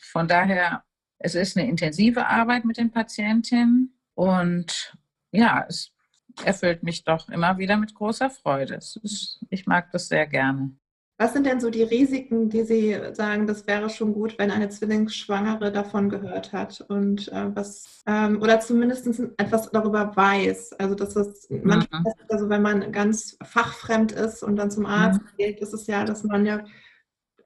von 0.00 0.28
daher, 0.28 0.84
es 1.18 1.34
ist 1.34 1.56
eine 1.56 1.68
intensive 1.68 2.26
Arbeit 2.26 2.64
mit 2.64 2.76
den 2.76 2.90
Patientinnen. 2.90 3.95
Und 4.16 4.96
ja, 5.30 5.64
es 5.68 5.92
erfüllt 6.44 6.82
mich 6.82 7.04
doch 7.04 7.28
immer 7.28 7.58
wieder 7.58 7.76
mit 7.76 7.94
großer 7.94 8.30
Freude. 8.30 8.74
Ist, 8.74 9.40
ich 9.50 9.66
mag 9.66 9.92
das 9.92 10.08
sehr 10.08 10.26
gerne. 10.26 10.72
Was 11.18 11.32
sind 11.32 11.46
denn 11.46 11.60
so 11.60 11.70
die 11.70 11.82
Risiken, 11.82 12.50
die 12.50 12.62
Sie 12.64 12.94
sagen, 13.12 13.46
das 13.46 13.66
wäre 13.66 13.88
schon 13.88 14.12
gut, 14.12 14.38
wenn 14.38 14.50
eine 14.50 14.68
Zwillingsschwangere 14.68 15.72
davon 15.72 16.10
gehört 16.10 16.52
hat 16.52 16.82
und 16.88 17.28
äh, 17.28 17.56
was 17.56 18.02
ähm, 18.06 18.42
oder 18.42 18.60
zumindest 18.60 19.06
etwas 19.38 19.70
darüber 19.70 20.14
weiß? 20.14 20.74
Also 20.74 20.94
dass 20.94 21.14
das 21.14 21.48
mhm. 21.48 21.62
manchmal, 21.64 22.02
also 22.28 22.50
wenn 22.50 22.60
man 22.60 22.92
ganz 22.92 23.38
fachfremd 23.42 24.12
ist 24.12 24.42
und 24.42 24.56
dann 24.56 24.70
zum 24.70 24.84
Arzt 24.84 25.22
mhm. 25.22 25.36
geht, 25.38 25.60
ist 25.60 25.72
es 25.72 25.86
ja, 25.86 26.04
dass 26.04 26.22
man 26.22 26.44
ja 26.44 26.64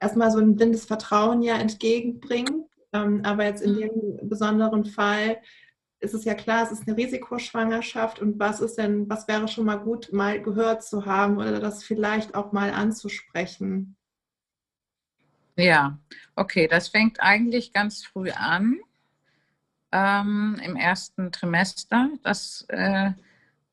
erstmal 0.01 0.33
so 0.33 0.39
ein 0.39 0.57
blindes 0.57 0.85
Vertrauen 0.85 1.41
ja 1.43 1.57
entgegenbringt. 1.57 2.67
Ähm, 2.93 3.21
aber 3.25 3.45
jetzt 3.45 3.63
in 3.63 3.75
mhm. 3.75 3.79
dem 3.79 4.29
besonderen 4.29 4.85
Fall 4.85 5.37
ist 6.01 6.15
es 6.15 6.25
ja 6.25 6.35
klar, 6.35 6.65
es 6.65 6.73
ist 6.73 6.89
eine 6.89 6.97
Risikoschwangerschaft 6.97 8.21
und 8.21 8.39
was 8.39 8.61
ist 8.61 8.77
denn, 8.77 9.09
was 9.09 9.29
wäre 9.29 9.49
schon 9.49 9.67
mal 9.67 9.79
gut, 9.79 10.13
mal 10.13 10.41
gehört 10.41 10.83
zu 10.83 11.05
haben 11.05 11.37
oder 11.37 11.61
das 11.61 11.85
vielleicht 11.85 12.35
auch 12.35 12.53
mal 12.53 12.71
anzusprechen? 12.71 13.97
Ja, 15.57 15.99
okay, 16.37 16.69
das 16.69 16.89
fängt 16.89 17.21
eigentlich 17.21 17.75
ganz 17.75 18.03
früh 18.03 18.31
an, 18.31 18.79
ähm, 19.93 20.61
im 20.65 20.77
ersten 20.77 21.33
Trimester, 21.33 22.09
dass, 22.23 22.65
äh, 22.69 23.11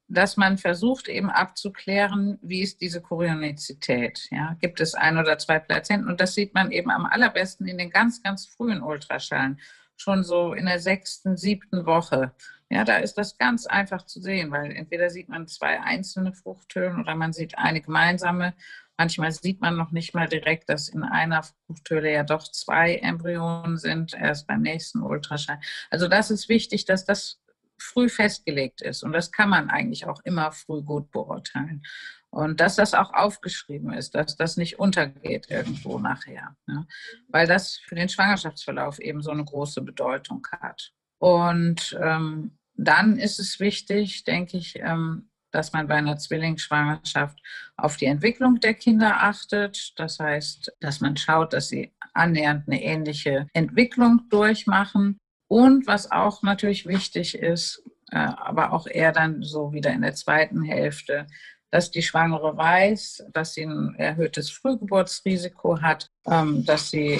dass 0.09 0.35
man 0.35 0.57
versucht 0.57 1.07
eben 1.07 1.29
abzuklären, 1.29 2.39
wie 2.41 2.61
ist 2.61 2.81
diese 2.81 3.01
Chorionizität. 3.01 4.27
Ja? 4.31 4.57
Gibt 4.59 4.81
es 4.81 4.95
ein 4.95 5.17
oder 5.17 5.37
zwei 5.37 5.59
Plazenten? 5.59 6.09
Und 6.09 6.19
das 6.19 6.33
sieht 6.33 6.53
man 6.53 6.71
eben 6.71 6.91
am 6.91 7.05
allerbesten 7.05 7.67
in 7.67 7.77
den 7.77 7.89
ganz, 7.89 8.23
ganz 8.23 8.45
frühen 8.45 8.81
Ultraschallen 8.81 9.59
schon 9.97 10.23
so 10.23 10.53
in 10.53 10.65
der 10.65 10.79
sechsten, 10.79 11.37
siebten 11.37 11.85
Woche. 11.85 12.31
Ja, 12.69 12.83
da 12.83 12.97
ist 12.97 13.17
das 13.17 13.37
ganz 13.37 13.65
einfach 13.65 14.05
zu 14.05 14.21
sehen, 14.21 14.51
weil 14.51 14.71
entweder 14.71 15.09
sieht 15.09 15.29
man 15.29 15.47
zwei 15.47 15.81
einzelne 15.81 16.33
Fruchthöhlen 16.33 16.99
oder 16.99 17.15
man 17.15 17.33
sieht 17.33 17.57
eine 17.57 17.81
gemeinsame. 17.81 18.53
Manchmal 18.97 19.31
sieht 19.31 19.61
man 19.61 19.77
noch 19.77 19.91
nicht 19.91 20.13
mal 20.13 20.27
direkt, 20.27 20.69
dass 20.69 20.89
in 20.89 21.03
einer 21.03 21.43
Fruchthöhle 21.43 22.11
ja 22.11 22.23
doch 22.23 22.43
zwei 22.43 22.95
Embryonen 22.95 23.77
sind, 23.77 24.13
erst 24.13 24.47
beim 24.47 24.61
nächsten 24.61 25.01
Ultraschall. 25.01 25.59
Also 25.89 26.07
das 26.07 26.31
ist 26.31 26.49
wichtig, 26.49 26.85
dass 26.85 27.05
das 27.05 27.39
früh 27.77 28.09
festgelegt 28.09 28.81
ist. 28.81 29.03
Und 29.03 29.13
das 29.13 29.31
kann 29.31 29.49
man 29.49 29.69
eigentlich 29.69 30.05
auch 30.05 30.21
immer 30.23 30.51
früh 30.51 30.81
gut 30.81 31.11
beurteilen. 31.11 31.83
Und 32.29 32.59
dass 32.59 32.75
das 32.75 32.93
auch 32.93 33.13
aufgeschrieben 33.13 33.93
ist, 33.93 34.13
dass 34.13 34.35
das 34.35 34.57
nicht 34.57 34.79
untergeht 34.79 35.49
irgendwo 35.49 35.97
nachher. 35.97 36.55
Ne? 36.67 36.85
Weil 37.29 37.47
das 37.47 37.77
für 37.77 37.95
den 37.95 38.09
Schwangerschaftsverlauf 38.09 38.99
eben 38.99 39.21
so 39.21 39.31
eine 39.31 39.45
große 39.45 39.81
Bedeutung 39.81 40.45
hat. 40.51 40.91
Und 41.19 41.97
ähm, 42.01 42.57
dann 42.75 43.17
ist 43.17 43.39
es 43.39 43.59
wichtig, 43.59 44.23
denke 44.23 44.57
ich, 44.57 44.75
ähm, 44.79 45.29
dass 45.51 45.73
man 45.73 45.87
bei 45.87 45.95
einer 45.95 46.17
Zwillingsschwangerschaft 46.17 47.39
auf 47.77 47.97
die 47.97 48.05
Entwicklung 48.05 48.59
der 48.59 48.73
Kinder 48.73 49.23
achtet. 49.23 49.93
Das 49.95 50.19
heißt, 50.19 50.73
dass 50.79 51.01
man 51.01 51.17
schaut, 51.17 51.53
dass 51.53 51.69
sie 51.69 51.93
annähernd 52.13 52.67
eine 52.67 52.83
ähnliche 52.83 53.47
Entwicklung 53.53 54.27
durchmachen. 54.29 55.17
Und 55.49 55.87
was 55.87 56.11
auch 56.11 56.43
natürlich 56.43 56.85
wichtig 56.85 57.35
ist, 57.35 57.83
äh, 58.11 58.17
aber 58.17 58.73
auch 58.73 58.87
eher 58.87 59.11
dann 59.11 59.41
so 59.43 59.73
wieder 59.73 59.91
in 59.91 60.01
der 60.01 60.13
zweiten 60.13 60.63
Hälfte, 60.63 61.27
dass 61.71 61.91
die 61.91 62.01
Schwangere 62.01 62.55
weiß, 62.55 63.25
dass 63.33 63.53
sie 63.53 63.63
ein 63.63 63.95
erhöhtes 63.95 64.49
Frühgeburtsrisiko 64.49 65.81
hat, 65.81 66.09
ähm, 66.25 66.65
dass 66.65 66.89
sie 66.89 67.19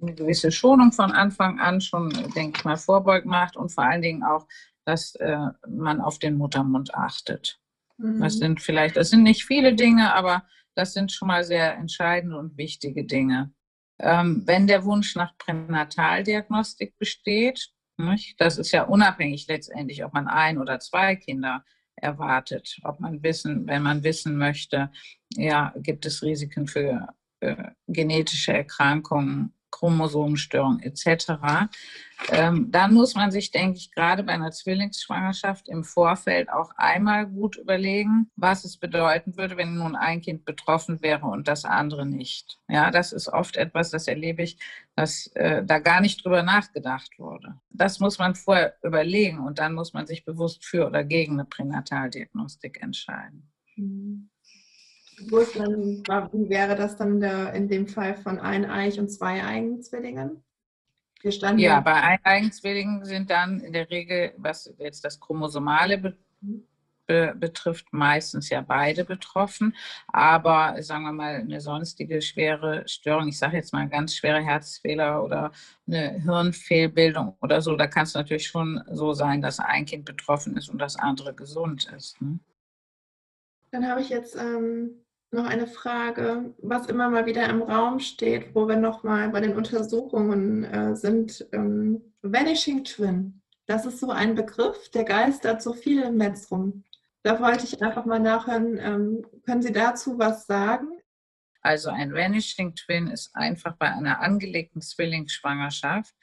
eine 0.00 0.14
gewisse 0.14 0.52
Schonung 0.52 0.92
von 0.92 1.12
Anfang 1.12 1.58
an 1.58 1.80
schon, 1.80 2.10
denke 2.34 2.58
ich 2.58 2.64
mal, 2.64 2.76
vorbeugend 2.76 3.26
macht 3.26 3.56
und 3.56 3.70
vor 3.70 3.84
allen 3.84 4.02
Dingen 4.02 4.22
auch, 4.22 4.46
dass 4.84 5.14
äh, 5.16 5.38
man 5.68 6.00
auf 6.00 6.18
den 6.18 6.36
Muttermund 6.36 6.94
achtet. 6.94 7.58
Mhm. 7.96 8.20
Das 8.20 8.34
sind 8.34 8.60
vielleicht, 8.60 8.96
das 8.96 9.10
sind 9.10 9.22
nicht 9.22 9.44
viele 9.44 9.74
Dinge, 9.74 10.14
aber 10.14 10.44
das 10.74 10.92
sind 10.92 11.10
schon 11.10 11.28
mal 11.28 11.44
sehr 11.44 11.74
entscheidende 11.74 12.38
und 12.38 12.56
wichtige 12.56 13.04
Dinge. 13.04 13.52
Ähm, 13.98 14.42
wenn 14.46 14.68
der 14.68 14.84
Wunsch 14.84 15.16
nach 15.16 15.36
Pränataldiagnostik 15.38 16.96
besteht, 16.98 17.70
das 18.38 18.58
ist 18.58 18.70
ja 18.70 18.84
unabhängig 18.84 19.48
letztendlich, 19.48 20.04
ob 20.04 20.14
man 20.14 20.28
ein 20.28 20.58
oder 20.58 20.78
zwei 20.78 21.16
Kinder 21.16 21.64
erwartet. 22.02 22.78
Ob 22.82 23.00
man 23.00 23.22
wissen, 23.22 23.66
wenn 23.66 23.82
man 23.82 24.02
wissen 24.02 24.36
möchte, 24.36 24.90
ja, 25.34 25.72
gibt 25.76 26.06
es 26.06 26.22
Risiken 26.22 26.66
für 26.66 27.08
äh, 27.40 27.70
genetische 27.86 28.52
Erkrankungen, 28.52 29.52
Chromosomenstörungen 29.70 30.80
etc. 30.80 31.68
Ähm, 32.30 32.70
dann 32.70 32.94
muss 32.94 33.14
man 33.14 33.30
sich, 33.30 33.50
denke 33.50 33.78
ich, 33.78 33.92
gerade 33.92 34.22
bei 34.22 34.32
einer 34.32 34.50
Zwillingsschwangerschaft 34.50 35.68
im 35.68 35.84
Vorfeld 35.84 36.50
auch 36.50 36.72
einmal 36.76 37.26
gut 37.26 37.56
überlegen, 37.56 38.30
was 38.36 38.64
es 38.64 38.76
bedeuten 38.76 39.36
würde, 39.36 39.56
wenn 39.56 39.76
nun 39.76 39.94
ein 39.94 40.20
Kind 40.20 40.44
betroffen 40.44 41.00
wäre 41.00 41.26
und 41.26 41.48
das 41.48 41.64
andere 41.64 42.06
nicht. 42.06 42.58
Ja, 42.68 42.90
das 42.90 43.12
ist 43.12 43.28
oft 43.28 43.56
etwas, 43.56 43.90
das 43.90 44.08
erlebe 44.08 44.42
ich, 44.42 44.58
dass 44.96 45.28
äh, 45.34 45.64
da 45.64 45.78
gar 45.78 46.00
nicht 46.00 46.24
drüber 46.24 46.42
nachgedacht 46.42 47.18
wurde. 47.18 47.54
Das 47.70 48.00
muss 48.00 48.18
man 48.18 48.34
vorher 48.34 48.74
überlegen 48.82 49.38
und 49.38 49.58
dann 49.58 49.74
muss 49.74 49.92
man 49.92 50.06
sich 50.06 50.24
bewusst 50.24 50.64
für 50.64 50.86
oder 50.86 51.04
gegen 51.04 51.34
eine 51.34 51.44
Pränataldiagnostik 51.44 52.82
entscheiden. 52.82 53.50
Mhm. 53.76 54.28
Wo 55.28 55.38
ist 55.38 55.58
dann, 55.58 56.02
wie 56.32 56.48
wäre 56.48 56.76
das 56.76 56.96
dann 56.96 57.20
der, 57.20 57.52
in 57.52 57.68
dem 57.68 57.86
Fall 57.86 58.16
von 58.16 58.38
eineich 58.38 58.98
und 58.98 59.08
zweieigen 59.08 59.82
Zwillingen? 59.82 60.42
ja, 61.56 61.80
bei 61.80 61.94
eineigen 61.94 62.52
Zwillingen 62.52 63.04
sind 63.04 63.30
dann 63.30 63.60
in 63.60 63.72
der 63.72 63.90
Regel, 63.90 64.34
was 64.36 64.72
jetzt 64.78 65.04
das 65.04 65.18
Chromosomale 65.18 65.98
be 65.98 66.16
be 67.08 67.34
betrifft, 67.34 67.86
meistens 67.90 68.50
ja 68.50 68.60
beide 68.60 69.04
betroffen. 69.04 69.74
Aber 70.08 70.80
sagen 70.82 71.04
wir 71.04 71.12
mal, 71.12 71.36
eine 71.36 71.60
sonstige 71.60 72.20
schwere 72.20 72.86
Störung, 72.86 73.28
ich 73.28 73.38
sage 73.38 73.56
jetzt 73.56 73.72
mal 73.72 73.80
ein 73.80 73.90
ganz 73.90 74.14
schwerer 74.14 74.42
Herzfehler 74.42 75.24
oder 75.24 75.50
eine 75.86 76.20
Hirnfehlbildung 76.22 77.34
oder 77.40 77.62
so, 77.62 77.74
da 77.76 77.86
kann 77.86 78.02
es 78.02 78.14
natürlich 78.14 78.46
schon 78.46 78.84
so 78.92 79.14
sein, 79.14 79.40
dass 79.40 79.58
ein 79.58 79.86
Kind 79.86 80.04
betroffen 80.04 80.56
ist 80.56 80.68
und 80.68 80.78
das 80.78 80.96
andere 80.96 81.34
gesund 81.34 81.90
ist. 81.96 82.20
Ne? 82.20 82.38
Dann 83.70 83.88
habe 83.88 84.02
ich 84.02 84.10
jetzt 84.10 84.36
ähm, 84.36 85.04
noch 85.30 85.44
eine 85.44 85.66
Frage, 85.66 86.54
was 86.58 86.86
immer 86.86 87.10
mal 87.10 87.26
wieder 87.26 87.48
im 87.48 87.62
Raum 87.62 88.00
steht, 88.00 88.54
wo 88.54 88.66
wir 88.66 88.76
nochmal 88.76 89.28
bei 89.30 89.40
den 89.40 89.56
Untersuchungen 89.56 90.64
äh, 90.64 90.96
sind. 90.96 91.46
Ähm, 91.52 92.14
Vanishing 92.22 92.84
Twin. 92.84 93.42
Das 93.66 93.84
ist 93.84 94.00
so 94.00 94.10
ein 94.10 94.34
Begriff, 94.34 94.90
der 94.90 95.04
geistert 95.04 95.62
so 95.62 95.74
viel 95.74 96.02
im 96.02 96.16
Netz 96.16 96.50
rum. 96.50 96.84
Da 97.22 97.40
wollte 97.40 97.64
ich 97.64 97.82
einfach 97.82 98.06
mal 98.06 98.20
nachhören. 98.20 98.78
Ähm, 98.78 99.26
können 99.44 99.60
Sie 99.60 99.72
dazu 99.72 100.18
was 100.18 100.46
sagen? 100.46 100.88
Also 101.60 101.90
ein 101.90 102.14
Vanishing 102.14 102.74
Twin 102.74 103.08
ist 103.08 103.34
einfach 103.34 103.76
bei 103.76 103.90
einer 103.90 104.20
angelegten 104.20 104.80
Zwillingsschwangerschaft, 104.80 106.14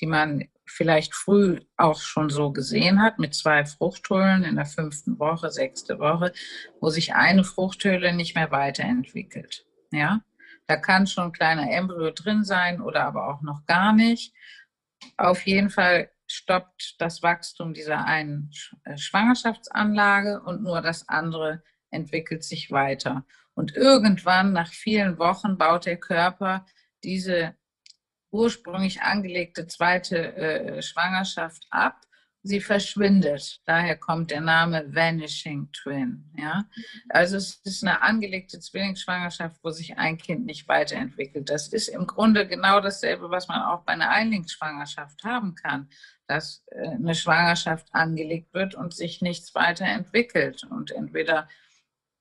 die 0.00 0.06
man 0.06 0.44
vielleicht 0.66 1.14
früh 1.14 1.60
auch 1.76 2.00
schon 2.00 2.30
so 2.30 2.50
gesehen 2.52 3.02
hat, 3.02 3.18
mit 3.18 3.34
zwei 3.34 3.64
Fruchthöhlen 3.64 4.44
in 4.44 4.56
der 4.56 4.66
fünften 4.66 5.18
Woche, 5.18 5.50
sechste 5.50 5.98
Woche, 5.98 6.32
wo 6.80 6.90
sich 6.90 7.14
eine 7.14 7.44
Fruchthöhle 7.44 8.14
nicht 8.14 8.34
mehr 8.34 8.50
weiterentwickelt. 8.50 9.66
Ja, 9.92 10.22
da 10.66 10.76
kann 10.76 11.06
schon 11.06 11.24
ein 11.24 11.32
kleiner 11.32 11.70
Embryo 11.70 12.10
drin 12.10 12.44
sein 12.44 12.80
oder 12.80 13.04
aber 13.04 13.28
auch 13.28 13.42
noch 13.42 13.66
gar 13.66 13.92
nicht. 13.92 14.34
Auf 15.16 15.46
jeden 15.46 15.70
Fall 15.70 16.10
stoppt 16.26 16.96
das 16.98 17.22
Wachstum 17.22 17.74
dieser 17.74 18.04
einen 18.06 18.50
äh, 18.84 18.96
Schwangerschaftsanlage 18.96 20.40
und 20.40 20.62
nur 20.62 20.80
das 20.80 21.08
andere 21.08 21.62
entwickelt 21.90 22.42
sich 22.42 22.70
weiter. 22.70 23.26
Und 23.54 23.76
irgendwann, 23.76 24.52
nach 24.52 24.72
vielen 24.72 25.18
Wochen, 25.18 25.58
baut 25.58 25.86
der 25.86 25.98
Körper 25.98 26.66
diese 27.04 27.54
ursprünglich 28.34 29.00
angelegte 29.00 29.66
zweite 29.68 30.36
äh, 30.36 30.82
Schwangerschaft 30.82 31.66
ab. 31.70 32.00
Sie 32.42 32.60
verschwindet. 32.60 33.62
Daher 33.64 33.96
kommt 33.96 34.30
der 34.30 34.42
Name 34.42 34.84
Vanishing 34.94 35.70
Twin. 35.72 36.30
Ja? 36.36 36.64
Also 37.08 37.38
es 37.38 37.60
ist 37.64 37.82
eine 37.82 38.02
angelegte 38.02 38.60
Zwillingsschwangerschaft, 38.60 39.56
wo 39.62 39.70
sich 39.70 39.96
ein 39.96 40.18
Kind 40.18 40.44
nicht 40.44 40.68
weiterentwickelt. 40.68 41.48
Das 41.48 41.68
ist 41.68 41.88
im 41.88 42.06
Grunde 42.06 42.46
genau 42.46 42.80
dasselbe, 42.80 43.30
was 43.30 43.48
man 43.48 43.62
auch 43.62 43.84
bei 43.84 43.92
einer 43.92 44.10
Einlingsschwangerschaft 44.10 45.24
haben 45.24 45.54
kann, 45.54 45.88
dass 46.26 46.64
äh, 46.72 46.88
eine 46.88 47.14
Schwangerschaft 47.14 47.86
angelegt 47.94 48.52
wird 48.52 48.74
und 48.74 48.92
sich 48.92 49.22
nichts 49.22 49.54
weiterentwickelt. 49.54 50.64
Und 50.64 50.90
entweder 50.90 51.48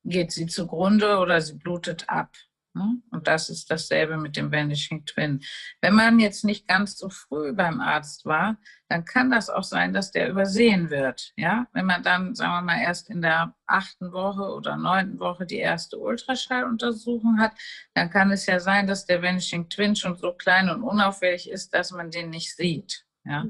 geht 0.05 0.31
sie 0.31 0.45
zugrunde 0.45 1.17
oder 1.17 1.41
sie 1.41 1.57
blutet 1.57 2.07
ab. 2.07 2.31
Ne? 2.75 3.01
Und 3.11 3.27
das 3.27 3.49
ist 3.49 3.69
dasselbe 3.69 4.17
mit 4.17 4.35
dem 4.35 4.51
Vanishing 4.51 5.05
Twin. 5.05 5.43
Wenn 5.81 5.93
man 5.93 6.19
jetzt 6.19 6.43
nicht 6.43 6.67
ganz 6.67 6.97
so 6.97 7.09
früh 7.09 7.53
beim 7.53 7.79
Arzt 7.79 8.25
war, 8.25 8.57
dann 8.89 9.05
kann 9.05 9.29
das 9.29 9.49
auch 9.49 9.63
sein, 9.63 9.93
dass 9.93 10.11
der 10.11 10.29
übersehen 10.29 10.89
wird. 10.89 11.33
Ja? 11.37 11.67
Wenn 11.73 11.85
man 11.85 12.01
dann, 12.01 12.33
sagen 12.33 12.53
wir 12.53 12.61
mal, 12.61 12.81
erst 12.81 13.09
in 13.09 13.21
der 13.21 13.55
achten 13.67 14.11
Woche 14.11 14.53
oder 14.53 14.75
neunten 14.75 15.19
Woche 15.19 15.45
die 15.45 15.57
erste 15.57 15.97
Ultraschalluntersuchung 15.99 17.39
hat, 17.39 17.53
dann 17.93 18.09
kann 18.09 18.31
es 18.31 18.45
ja 18.47 18.59
sein, 18.59 18.87
dass 18.87 19.05
der 19.05 19.21
Vanishing 19.21 19.69
Twin 19.69 19.95
schon 19.95 20.17
so 20.17 20.33
klein 20.33 20.69
und 20.69 20.83
unauffällig 20.83 21.49
ist, 21.49 21.73
dass 21.73 21.91
man 21.91 22.09
den 22.09 22.31
nicht 22.31 22.55
sieht. 22.55 23.05
Ja? 23.23 23.45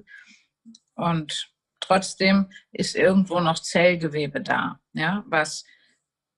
Und 0.96 1.54
trotzdem 1.80 2.50
ist 2.72 2.96
irgendwo 2.96 3.40
noch 3.40 3.60
Zellgewebe 3.60 4.42
da, 4.42 4.80
ja, 4.94 5.24
was 5.28 5.66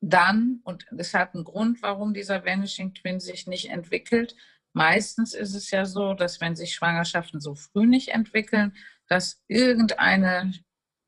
dann, 0.09 0.59
und 0.63 0.85
es 0.97 1.13
hat 1.13 1.33
einen 1.33 1.43
Grund, 1.43 1.81
warum 1.81 2.13
dieser 2.13 2.45
Vanishing 2.45 2.93
Twin 2.93 3.19
sich 3.19 3.47
nicht 3.47 3.69
entwickelt. 3.69 4.35
Meistens 4.73 5.33
ist 5.33 5.55
es 5.55 5.71
ja 5.71 5.85
so, 5.85 6.13
dass 6.13 6.41
wenn 6.41 6.55
sich 6.55 6.75
Schwangerschaften 6.75 7.39
so 7.39 7.55
früh 7.55 7.85
nicht 7.85 8.09
entwickeln, 8.09 8.75
dass 9.07 9.41
irgendeine 9.47 10.53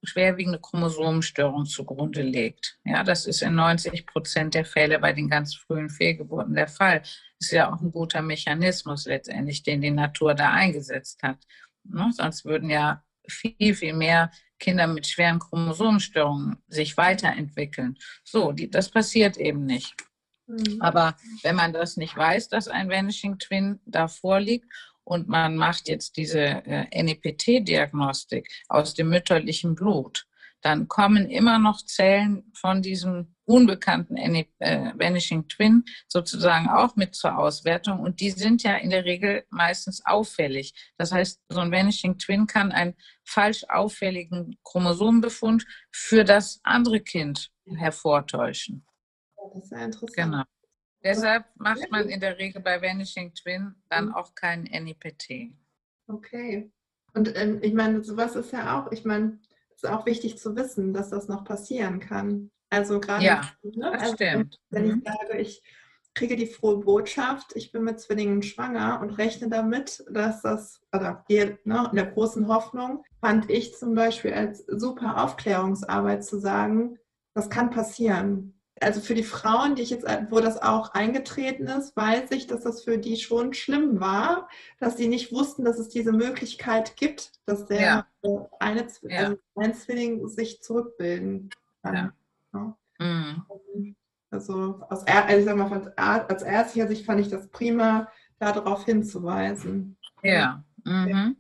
schwerwiegende 0.04 0.60
Chromosomenstörung 0.60 1.66
zugrunde 1.66 2.22
liegt. 2.22 2.80
Ja, 2.86 3.04
das 3.04 3.26
ist 3.26 3.42
in 3.42 3.56
90 3.56 4.06
Prozent 4.06 4.54
der 4.54 4.66
Fälle 4.66 5.00
bei 5.00 5.12
den 5.12 5.30
ganz 5.30 5.56
frühen 5.56 5.90
Fehlgeburten 5.90 6.54
der 6.54 6.68
Fall. 6.68 7.02
Ist 7.40 7.52
ja 7.52 7.72
auch 7.72 7.82
ein 7.82 7.92
guter 7.92 8.22
Mechanismus 8.22 9.06
letztendlich, 9.06 9.64
den 9.64 9.82
die 9.82 9.92
Natur 9.92 10.34
da 10.34 10.52
eingesetzt 10.52 11.22
hat. 11.24 11.40
Ne? 11.84 12.10
Sonst 12.16 12.46
würden 12.46 12.70
ja 12.70 13.04
viel, 13.28 13.76
viel 13.76 13.94
mehr 13.94 14.32
Kinder 14.60 14.88
mit 14.88 15.08
schweren 15.08 15.40
Chromosomenstörungen 15.40 16.58
sich 16.68 16.98
weiterentwickeln. 16.98 17.98
So, 18.24 18.52
die, 18.52 18.70
das 18.70 18.90
passiert 18.90 19.38
eben 19.38 19.66
nicht. 19.66 19.94
Mhm. 20.48 20.82
Aber 20.82 21.16
wenn 21.44 21.56
man 21.56 21.74
das 21.74 21.98
nicht 21.98 22.16
weiß, 22.16 22.50
dass 22.50 22.68
ein 22.68 22.90
Vanishing 22.90 23.38
Twin 23.38 23.80
da 23.86 24.08
vorliegt 24.08 24.66
und 25.04 25.28
man 25.28 25.56
macht 25.56 25.88
jetzt 25.88 26.18
diese 26.18 26.40
äh, 26.40 27.04
NEPT-Diagnostik 27.04 28.48
aus 28.68 28.94
dem 28.94 29.10
mütterlichen 29.10 29.76
Blut, 29.76 30.27
dann 30.62 30.88
kommen 30.88 31.30
immer 31.30 31.60
noch 31.60 31.84
Zellen 31.86 32.52
von 32.54 32.82
diesem 32.82 33.36
unbekannten 33.46 34.18
äh, 34.18 34.46
Vanishing 34.96 35.48
Twin 35.48 35.86
sozusagen 36.08 36.68
auch 36.68 36.96
mit 36.96 37.16
zur 37.16 37.38
Auswertung 37.38 38.00
und 38.00 38.20
die 38.20 38.32
sind 38.32 38.64
ja 38.64 38.76
in 38.76 38.90
der 38.90 39.06
Regel 39.06 39.46
meistens 39.50 40.06
auffällig. 40.06 40.74
Das 40.98 41.12
heißt, 41.12 41.42
so 41.50 41.60
ein 41.60 41.72
Vanishing 41.72 42.18
Twin 42.18 42.48
kann 42.48 42.72
einen 42.72 42.96
falsch 43.24 43.64
auffälligen 43.70 44.60
Chromosomenbefund 44.64 45.66
für 45.92 46.24
das 46.24 46.60
andere 46.64 47.00
Kind 47.00 47.50
hervortäuschen. 47.66 48.86
Das 49.54 49.64
ist 49.64 49.72
ja 49.72 49.86
interessant. 49.86 50.16
Genau. 50.16 50.44
Deshalb 51.04 51.46
macht 51.56 51.90
man 51.92 52.10
in 52.10 52.20
der 52.20 52.38
Regel 52.38 52.62
bei 52.62 52.82
Vanishing 52.82 53.34
Twin 53.34 53.76
dann 53.90 54.08
mhm. 54.08 54.16
auch 54.16 54.36
kein 54.36 54.64
NIPT. 54.64 55.54
Okay. 56.08 56.72
Und 57.14 57.36
ähm, 57.36 57.60
ich 57.62 57.74
meine, 57.74 58.04
sowas 58.04 58.36
ist 58.36 58.52
ja 58.52 58.80
auch, 58.80 58.92
ich 58.92 59.06
meine, 59.06 59.40
ist 59.78 59.90
auch 59.90 60.06
wichtig 60.06 60.38
zu 60.38 60.56
wissen, 60.56 60.94
dass 60.94 61.10
das 61.10 61.28
noch 61.28 61.44
passieren 61.44 62.00
kann. 62.00 62.52
Also 62.70 63.00
gerade, 63.00 63.24
ja, 63.24 63.42
ne? 63.62 63.92
das 63.94 64.02
also, 64.02 64.16
stimmt. 64.16 64.60
wenn 64.70 64.88
mhm. 64.88 65.04
ich 65.06 65.12
sage, 65.12 65.38
ich 65.40 65.64
kriege 66.14 66.36
die 66.36 66.48
frohe 66.48 66.78
Botschaft, 66.80 67.56
ich 67.56 67.72
bin 67.72 67.84
mit 67.84 68.00
Zwillingen 68.00 68.42
schwanger 68.42 69.00
und 69.02 69.12
rechne 69.12 69.50
damit, 69.50 70.04
dass 70.10 70.42
das, 70.42 70.82
oder 70.92 71.24
ne, 71.30 71.56
in 71.64 71.96
der 71.96 72.08
großen 72.08 72.48
Hoffnung, 72.48 73.04
fand 73.22 73.50
ich 73.52 73.76
zum 73.76 73.94
Beispiel 73.94 74.34
als 74.34 74.66
super 74.66 75.24
Aufklärungsarbeit 75.24 76.26
zu 76.26 76.40
sagen, 76.40 76.98
das 77.36 77.50
kann 77.52 77.70
passieren 77.70 78.57
also 78.82 79.02
für 79.02 79.16
die 79.16 79.24
Frauen, 79.24 79.76
die 79.76 79.82
ich 79.82 79.90
jetzt, 79.90 80.06
wo 80.30 80.40
das 80.40 80.62
auch 80.62 80.94
eingetreten 80.94 81.68
ist, 81.68 81.96
weiß 81.96 82.32
ich, 82.32 82.48
dass 82.48 82.62
das 82.62 82.84
für 82.84 82.98
die 82.98 83.18
schon 83.18 83.54
schlimm 83.54 84.00
war, 84.00 84.50
dass 84.80 84.98
sie 84.98 85.08
nicht 85.08 85.32
wussten, 85.32 85.64
dass 85.66 85.80
es 85.80 85.90
diese 85.90 86.12
Möglichkeit 86.12 86.96
gibt, 86.96 87.32
dass 87.46 87.66
der 87.66 87.82
ja. 87.82 88.08
eine 88.60 88.88
ja. 89.04 89.20
also 89.20 89.38
ein 89.56 89.74
Zwilling 89.74 90.28
sich 90.28 90.62
zurückbilden 90.62 91.50
kann. 91.82 92.14
Ja. 92.54 92.78
Mhm. 93.00 93.96
Also, 94.30 94.82
aus, 94.90 95.06
also 95.06 95.38
ich 95.38 95.46
sag 95.46 95.56
mal, 95.56 95.94
als 95.96 96.44
ärztlicher 96.44 96.88
Sicht 96.88 97.06
fand 97.06 97.22
ich 97.22 97.30
das 97.30 97.48
prima, 97.48 98.12
darauf 98.40 98.86
hinzuweisen. 98.86 99.98
Ja, 100.22 100.64
mhm. 100.84 101.38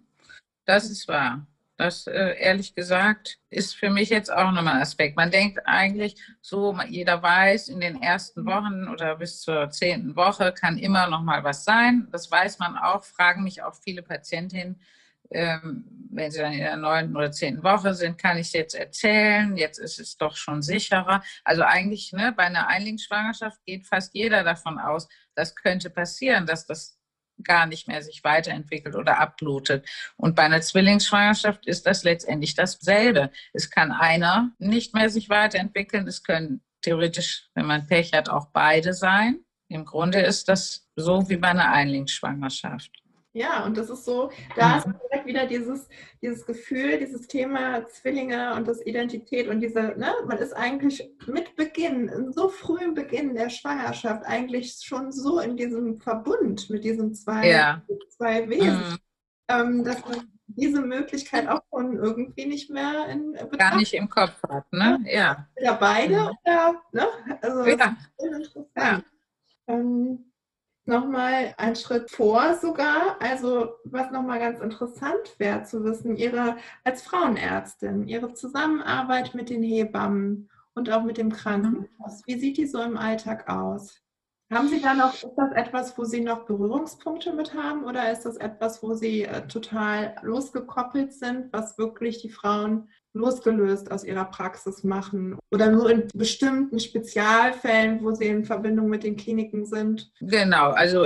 das 0.65 0.89
ist 0.89 1.07
wahr. 1.07 1.45
Das 1.77 2.07
äh, 2.07 2.35
ehrlich 2.39 2.73
gesagt 2.73 3.37
ist 3.51 3.75
für 3.75 3.91
mich 3.91 4.09
jetzt 4.09 4.33
auch 4.33 4.51
nochmal 4.51 4.75
ein 4.75 4.81
Aspekt. 4.81 5.15
Man 5.15 5.29
denkt 5.29 5.59
eigentlich 5.65 6.15
so, 6.41 6.75
jeder 6.89 7.21
weiß, 7.21 7.69
in 7.69 7.79
den 7.79 8.01
ersten 8.01 8.47
Wochen 8.47 8.87
oder 8.87 9.15
bis 9.17 9.41
zur 9.41 9.69
zehnten 9.69 10.15
Woche 10.15 10.53
kann 10.53 10.79
immer 10.79 11.07
noch 11.07 11.21
mal 11.21 11.43
was 11.43 11.63
sein. 11.63 12.07
Das 12.11 12.31
weiß 12.31 12.57
man 12.57 12.77
auch, 12.77 13.03
fragen 13.03 13.43
mich 13.43 13.61
auch 13.61 13.75
viele 13.75 14.01
Patientinnen, 14.01 14.81
ähm, 15.29 15.85
wenn 16.09 16.31
sie 16.31 16.39
dann 16.39 16.53
in 16.53 16.59
der 16.59 16.77
neunten 16.77 17.15
oder 17.15 17.31
zehnten 17.31 17.63
Woche 17.63 17.93
sind, 17.93 18.17
kann 18.17 18.37
ich 18.37 18.47
es 18.47 18.53
jetzt 18.53 18.75
erzählen, 18.75 19.55
jetzt 19.55 19.77
ist 19.77 19.99
es 19.99 20.17
doch 20.17 20.35
schon 20.35 20.63
sicherer. 20.63 21.21
Also 21.43 21.61
eigentlich 21.61 22.11
ne, 22.11 22.33
bei 22.35 22.43
einer 22.43 22.67
Einlingsschwangerschaft 22.67 23.63
geht 23.65 23.85
fast 23.85 24.15
jeder 24.15 24.43
davon 24.43 24.79
aus, 24.79 25.07
das 25.35 25.55
könnte 25.55 25.91
passieren, 25.91 26.47
dass 26.47 26.65
das 26.65 26.97
gar 27.43 27.65
nicht 27.65 27.87
mehr 27.87 28.01
sich 28.01 28.23
weiterentwickelt 28.23 28.95
oder 28.95 29.19
abblutet. 29.19 29.87
Und 30.15 30.35
bei 30.35 30.43
einer 30.43 30.61
Zwillingsschwangerschaft 30.61 31.65
ist 31.67 31.85
das 31.85 32.03
letztendlich 32.03 32.55
dasselbe. 32.55 33.31
Es 33.53 33.69
kann 33.69 33.91
einer 33.91 34.51
nicht 34.59 34.93
mehr 34.93 35.09
sich 35.09 35.29
weiterentwickeln. 35.29 36.07
Es 36.07 36.23
können 36.23 36.61
theoretisch, 36.81 37.49
wenn 37.53 37.65
man 37.65 37.87
Pech 37.87 38.13
hat, 38.13 38.29
auch 38.29 38.47
beide 38.53 38.93
sein. 38.93 39.39
Im 39.69 39.85
Grunde 39.85 40.21
ist 40.21 40.47
das 40.47 40.87
so 40.95 41.29
wie 41.29 41.37
bei 41.37 41.49
einer 41.49 41.71
Einlingsschwangerschaft. 41.71 42.91
Ja, 43.37 43.63
und 43.65 43.77
das 43.77 43.91
ist 43.91 44.03
so, 44.03 44.31
da 44.55 44.77
ist 44.79 44.87
direkt 44.87 45.27
wieder 45.27 45.45
dieses, 45.45 45.87
dieses 46.23 46.43
Gefühl, 46.43 46.97
dieses 46.97 47.27
Thema 47.27 47.85
Zwillinge 47.85 48.55
und 48.55 48.67
das 48.67 48.83
Identität 48.83 49.47
und 49.47 49.59
diese, 49.61 49.93
ne, 49.95 50.11
man 50.25 50.39
ist 50.39 50.53
eigentlich 50.53 51.07
mit 51.27 51.55
Beginn, 51.55 52.31
so 52.31 52.49
frühem 52.49 52.95
Beginn 52.95 53.35
der 53.35 53.51
Schwangerschaft 53.51 54.25
eigentlich 54.25 54.79
schon 54.83 55.11
so 55.11 55.39
in 55.39 55.55
diesem 55.55 55.99
Verbund 55.99 56.67
mit 56.71 56.83
diesen 56.83 57.13
zwei, 57.13 57.47
ja. 57.47 57.83
zwei 58.09 58.49
Wesen, 58.49 58.79
mhm. 58.79 58.97
ähm, 59.49 59.83
dass 59.83 60.03
man 60.07 60.31
diese 60.47 60.81
Möglichkeit 60.81 61.47
auch 61.47 61.61
schon 61.71 61.95
irgendwie 61.95 62.47
nicht 62.47 62.71
mehr 62.71 63.07
in 63.07 63.33
Betracht 63.33 63.59
Gar 63.59 63.77
nicht 63.77 63.93
im 63.93 64.09
Kopf 64.09 64.41
hat, 64.49 64.71
ne? 64.73 64.99
Ja. 65.05 65.47
Oder 65.61 65.75
beide 65.75 66.15
mhm. 66.15 66.31
oder, 66.43 66.81
ne? 66.91 67.07
Also, 67.41 67.65
ja. 67.65 67.95
interessant. 68.17 68.67
Ja. 68.75 69.01
Ähm, 69.67 70.26
nochmal 70.87 71.53
einen 71.57 71.75
Schritt 71.75 72.09
vor 72.09 72.55
sogar. 72.55 73.17
Also 73.21 73.75
was 73.83 74.11
nochmal 74.11 74.39
ganz 74.39 74.59
interessant 74.59 75.35
wäre 75.37 75.63
zu 75.63 75.83
wissen, 75.83 76.15
Ihre 76.15 76.57
als 76.83 77.01
Frauenärztin, 77.01 78.07
Ihre 78.07 78.33
Zusammenarbeit 78.33 79.35
mit 79.35 79.49
den 79.49 79.63
Hebammen 79.63 80.49
und 80.73 80.89
auch 80.91 81.03
mit 81.03 81.17
dem 81.17 81.31
Krankenhaus, 81.31 82.23
wie 82.25 82.39
sieht 82.39 82.57
die 82.57 82.67
so 82.67 82.81
im 82.81 82.97
Alltag 82.97 83.49
aus? 83.49 84.01
Haben 84.49 84.69
Sie 84.69 84.79
da 84.79 84.93
noch, 84.93 85.13
ist 85.13 85.35
das 85.35 85.51
etwas, 85.51 85.97
wo 85.97 86.05
Sie 86.05 86.21
noch 86.21 86.45
Berührungspunkte 86.45 87.33
mit 87.33 87.53
haben 87.53 87.83
oder 87.83 88.11
ist 88.11 88.23
das 88.23 88.37
etwas, 88.37 88.81
wo 88.81 88.93
Sie 88.93 89.23
äh, 89.23 89.45
total 89.47 90.15
losgekoppelt 90.21 91.13
sind, 91.13 91.51
was 91.51 91.77
wirklich 91.77 92.21
die 92.21 92.29
Frauen 92.29 92.87
losgelöst 93.17 93.91
aus 93.91 94.03
ihrer 94.03 94.25
Praxis 94.25 94.83
machen 94.83 95.37
oder 95.51 95.69
nur 95.71 95.89
in 95.89 96.07
bestimmten 96.13 96.79
Spezialfällen, 96.79 98.03
wo 98.03 98.13
sie 98.13 98.27
in 98.27 98.45
Verbindung 98.45 98.89
mit 98.89 99.03
den 99.03 99.15
Kliniken 99.15 99.65
sind? 99.65 100.11
Genau, 100.19 100.71
also 100.71 101.05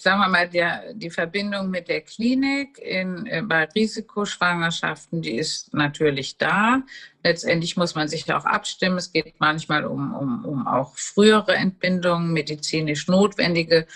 sagen 0.00 0.20
wir 0.20 0.28
mal, 0.28 0.48
der, 0.48 0.94
die 0.94 1.10
Verbindung 1.10 1.70
mit 1.70 1.88
der 1.88 2.00
Klinik 2.00 2.78
in, 2.78 3.26
äh, 3.26 3.42
bei 3.42 3.64
Risikoschwangerschaften, 3.64 5.22
die 5.22 5.36
ist 5.36 5.72
natürlich 5.74 6.38
da. 6.38 6.82
Letztendlich 7.24 7.76
muss 7.76 7.94
man 7.94 8.08
sich 8.08 8.32
auch 8.32 8.44
abstimmen. 8.44 8.98
Es 8.98 9.12
geht 9.12 9.34
manchmal 9.38 9.84
um, 9.84 10.14
um, 10.14 10.44
um 10.44 10.66
auch 10.66 10.96
frühere 10.96 11.54
Entbindungen, 11.54 12.32
medizinisch 12.32 13.06
notwendige 13.06 13.86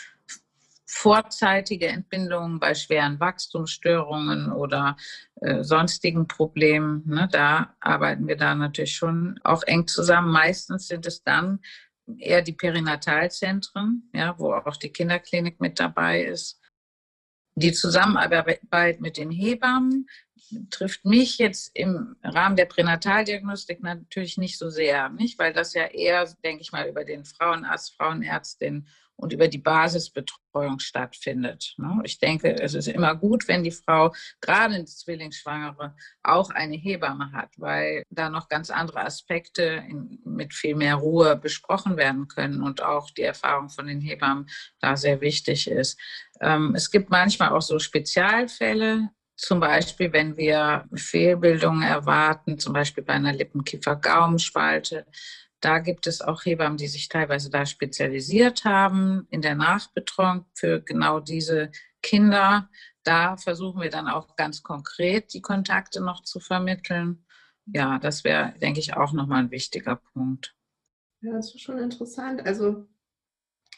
vorzeitige 0.96 1.88
Entbindungen 1.88 2.58
bei 2.58 2.74
schweren 2.74 3.20
Wachstumsstörungen 3.20 4.50
oder 4.50 4.96
äh, 5.42 5.62
sonstigen 5.62 6.26
Problemen. 6.26 7.02
Ne, 7.06 7.28
da 7.30 7.76
arbeiten 7.80 8.26
wir 8.26 8.36
da 8.36 8.54
natürlich 8.54 8.96
schon 8.96 9.38
auch 9.44 9.62
eng 9.64 9.86
zusammen. 9.86 10.32
Meistens 10.32 10.88
sind 10.88 11.04
es 11.04 11.22
dann 11.22 11.60
eher 12.18 12.40
die 12.40 12.54
Perinatalzentren, 12.54 14.08
ja, 14.14 14.38
wo 14.38 14.54
auch 14.54 14.76
die 14.78 14.88
Kinderklinik 14.88 15.60
mit 15.60 15.78
dabei 15.78 16.22
ist. 16.22 16.60
Die 17.56 17.72
Zusammenarbeit 17.72 19.00
mit 19.00 19.18
den 19.18 19.30
Hebammen 19.30 20.08
trifft 20.70 21.04
mich 21.04 21.38
jetzt 21.38 21.70
im 21.74 22.16
Rahmen 22.22 22.56
der 22.56 22.66
Pränataldiagnostik 22.66 23.82
natürlich 23.82 24.38
nicht 24.38 24.56
so 24.56 24.70
sehr, 24.70 25.10
nicht? 25.10 25.38
weil 25.38 25.52
das 25.52 25.74
ja 25.74 25.86
eher, 25.86 26.26
denke 26.42 26.62
ich 26.62 26.72
mal, 26.72 26.88
über 26.88 27.04
den 27.04 27.24
Frauenarzt, 27.24 27.96
Frauenärztin 27.96 28.86
und 29.16 29.32
über 29.32 29.48
die 29.48 29.58
Basisbetreuung 29.58 30.78
stattfindet. 30.78 31.74
Ne? 31.78 32.00
Ich 32.04 32.18
denke, 32.18 32.54
es 32.60 32.74
ist 32.74 32.88
immer 32.88 33.14
gut, 33.14 33.48
wenn 33.48 33.64
die 33.64 33.70
Frau, 33.70 34.12
gerade 34.40 34.74
eine 34.74 34.84
Zwillingsschwangere, 34.84 35.94
auch 36.22 36.50
eine 36.50 36.76
Hebamme 36.76 37.32
hat, 37.32 37.50
weil 37.56 38.02
da 38.10 38.28
noch 38.28 38.48
ganz 38.48 38.70
andere 38.70 39.00
Aspekte 39.00 39.82
mit 40.24 40.54
viel 40.54 40.74
mehr 40.74 40.96
Ruhe 40.96 41.36
besprochen 41.36 41.96
werden 41.96 42.28
können 42.28 42.62
und 42.62 42.82
auch 42.82 43.10
die 43.10 43.22
Erfahrung 43.22 43.70
von 43.70 43.86
den 43.86 44.00
Hebammen 44.00 44.48
da 44.80 44.96
sehr 44.96 45.20
wichtig 45.20 45.68
ist. 45.70 45.98
Ähm, 46.40 46.74
es 46.74 46.90
gibt 46.90 47.10
manchmal 47.10 47.50
auch 47.50 47.62
so 47.62 47.78
Spezialfälle, 47.78 49.10
zum 49.36 49.60
Beispiel, 49.60 50.12
wenn 50.14 50.36
wir 50.38 50.88
Fehlbildungen 50.94 51.82
erwarten, 51.82 52.58
zum 52.58 52.72
Beispiel 52.72 53.04
bei 53.04 53.12
einer 53.12 53.34
Lippenkiefer-Gaumenspalte, 53.34 55.04
da 55.66 55.80
gibt 55.80 56.06
es 56.06 56.22
auch 56.22 56.44
Hebammen, 56.44 56.78
die 56.78 56.86
sich 56.86 57.08
teilweise 57.08 57.50
da 57.50 57.66
spezialisiert 57.66 58.64
haben 58.64 59.26
in 59.30 59.42
der 59.42 59.56
Nachbetreuung 59.56 60.44
für 60.54 60.80
genau 60.80 61.18
diese 61.18 61.72
Kinder. 62.02 62.70
Da 63.02 63.36
versuchen 63.36 63.82
wir 63.82 63.90
dann 63.90 64.06
auch 64.06 64.36
ganz 64.36 64.62
konkret 64.62 65.34
die 65.34 65.42
Kontakte 65.42 66.00
noch 66.00 66.22
zu 66.22 66.38
vermitteln. 66.38 67.26
Ja, 67.66 67.98
das 67.98 68.22
wäre, 68.22 68.54
denke 68.62 68.78
ich, 68.78 68.96
auch 68.96 69.12
nochmal 69.12 69.40
ein 69.40 69.50
wichtiger 69.50 69.96
Punkt. 69.96 70.54
Ja, 71.20 71.32
das 71.32 71.52
ist 71.52 71.62
schon 71.62 71.78
interessant. 71.78 72.46
Also 72.46 72.86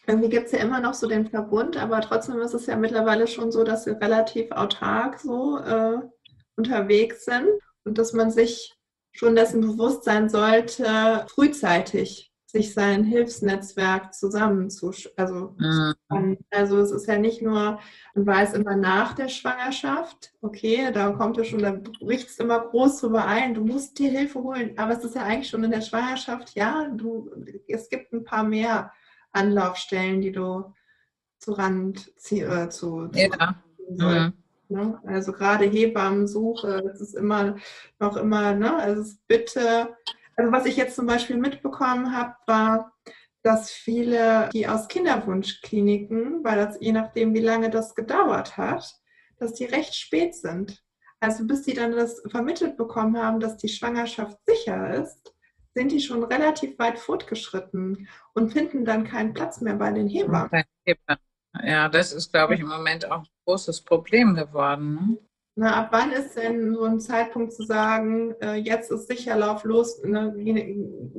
irgendwie 0.06 0.28
gibt 0.28 0.48
es 0.48 0.52
ja 0.52 0.58
immer 0.58 0.80
noch 0.80 0.92
so 0.92 1.08
den 1.08 1.26
Verbund, 1.26 1.78
aber 1.78 2.02
trotzdem 2.02 2.38
ist 2.40 2.52
es 2.52 2.66
ja 2.66 2.76
mittlerweile 2.76 3.26
schon 3.26 3.50
so, 3.50 3.64
dass 3.64 3.86
wir 3.86 3.98
relativ 3.98 4.50
autark 4.50 5.20
so 5.20 5.56
äh, 5.56 6.02
unterwegs 6.54 7.24
sind 7.24 7.48
und 7.84 7.96
dass 7.96 8.12
man 8.12 8.30
sich 8.30 8.77
schon 9.12 9.36
dessen 9.36 9.60
bewusst 9.60 10.04
sein 10.04 10.28
sollte, 10.28 11.26
frühzeitig 11.28 12.28
sich 12.50 12.72
sein 12.72 13.04
Hilfsnetzwerk 13.04 14.14
zusammenzu, 14.14 14.90
also, 15.16 15.54
mhm. 15.58 16.38
also 16.50 16.78
es 16.78 16.90
ist 16.90 17.06
ja 17.06 17.18
nicht 17.18 17.42
nur, 17.42 17.78
man 18.14 18.26
weiß 18.26 18.54
immer 18.54 18.74
nach 18.74 19.14
der 19.14 19.28
Schwangerschaft, 19.28 20.32
okay, 20.40 20.90
da 20.90 21.10
kommt 21.10 21.36
ja 21.36 21.44
schon, 21.44 21.58
da 21.58 21.72
bricht 22.00 22.30
es 22.30 22.38
immer 22.38 22.58
groß 22.60 23.00
drüber 23.00 23.26
ein, 23.26 23.52
du 23.52 23.60
musst 23.66 23.98
dir 23.98 24.10
Hilfe 24.10 24.42
holen, 24.42 24.78
aber 24.78 24.92
es 24.92 25.04
ist 25.04 25.14
ja 25.14 25.24
eigentlich 25.24 25.50
schon 25.50 25.62
in 25.62 25.72
der 25.72 25.82
Schwangerschaft, 25.82 26.54
ja, 26.54 26.88
du, 26.88 27.30
es 27.66 27.90
gibt 27.90 28.14
ein 28.14 28.24
paar 28.24 28.44
mehr 28.44 28.92
Anlaufstellen, 29.32 30.22
die 30.22 30.32
du 30.32 30.72
zu 31.38 31.52
Rand 31.52 32.10
äh, 32.30 32.68
zu, 32.70 33.08
zu 33.08 33.18
ja. 33.18 33.62
Mhm. 33.90 34.32
Ne? 34.68 35.00
Also 35.04 35.32
gerade 35.32 35.64
Hebammensuche, 35.64 36.82
das 36.84 37.00
ist 37.00 37.14
immer 37.14 37.56
noch 37.98 38.16
immer, 38.16 38.54
ne? 38.54 38.76
Also 38.76 39.14
bitte 39.26 39.96
also 40.38 40.52
was 40.52 40.66
ich 40.66 40.76
jetzt 40.76 40.94
zum 40.94 41.06
Beispiel 41.06 41.36
mitbekommen 41.36 42.16
habe, 42.16 42.34
war, 42.46 42.92
dass 43.42 43.72
viele, 43.72 44.48
die 44.52 44.68
aus 44.68 44.86
Kinderwunschkliniken, 44.86 46.44
weil 46.44 46.56
das 46.56 46.78
je 46.80 46.92
nachdem, 46.92 47.34
wie 47.34 47.40
lange 47.40 47.70
das 47.70 47.96
gedauert 47.96 48.56
hat, 48.56 48.88
dass 49.38 49.54
die 49.54 49.64
recht 49.64 49.96
spät 49.96 50.36
sind. 50.36 50.80
Also 51.18 51.44
bis 51.44 51.62
die 51.62 51.74
dann 51.74 51.90
das 51.90 52.22
vermittelt 52.28 52.76
bekommen 52.76 53.18
haben, 53.18 53.40
dass 53.40 53.56
die 53.56 53.68
Schwangerschaft 53.68 54.38
sicher 54.46 54.94
ist, 54.94 55.34
sind 55.74 55.90
die 55.90 56.00
schon 56.00 56.22
relativ 56.22 56.78
weit 56.78 57.00
fortgeschritten 57.00 58.08
und 58.32 58.52
finden 58.52 58.84
dann 58.84 59.02
keinen 59.02 59.34
Platz 59.34 59.60
mehr 59.60 59.74
bei 59.74 59.90
den 59.90 60.06
Hebammen. 60.06 60.50
Ja, 61.68 61.88
das 61.88 62.12
ist, 62.12 62.32
glaube 62.32 62.54
ich, 62.54 62.60
im 62.60 62.68
Moment 62.68 63.10
auch 63.10 63.18
ein 63.18 63.28
großes 63.44 63.82
Problem 63.82 64.34
geworden. 64.34 64.94
Ne? 64.94 65.18
Na, 65.56 65.74
ab 65.74 65.88
wann 65.90 66.12
ist 66.12 66.34
denn 66.34 66.72
so 66.72 66.84
ein 66.84 67.00
Zeitpunkt 67.00 67.52
zu 67.52 67.64
sagen, 67.64 68.32
äh, 68.40 68.54
jetzt 68.54 68.90
ist 68.90 69.08
sicher 69.08 69.36
Lauf 69.36 69.64
los, 69.64 70.02
ne, 70.04 70.32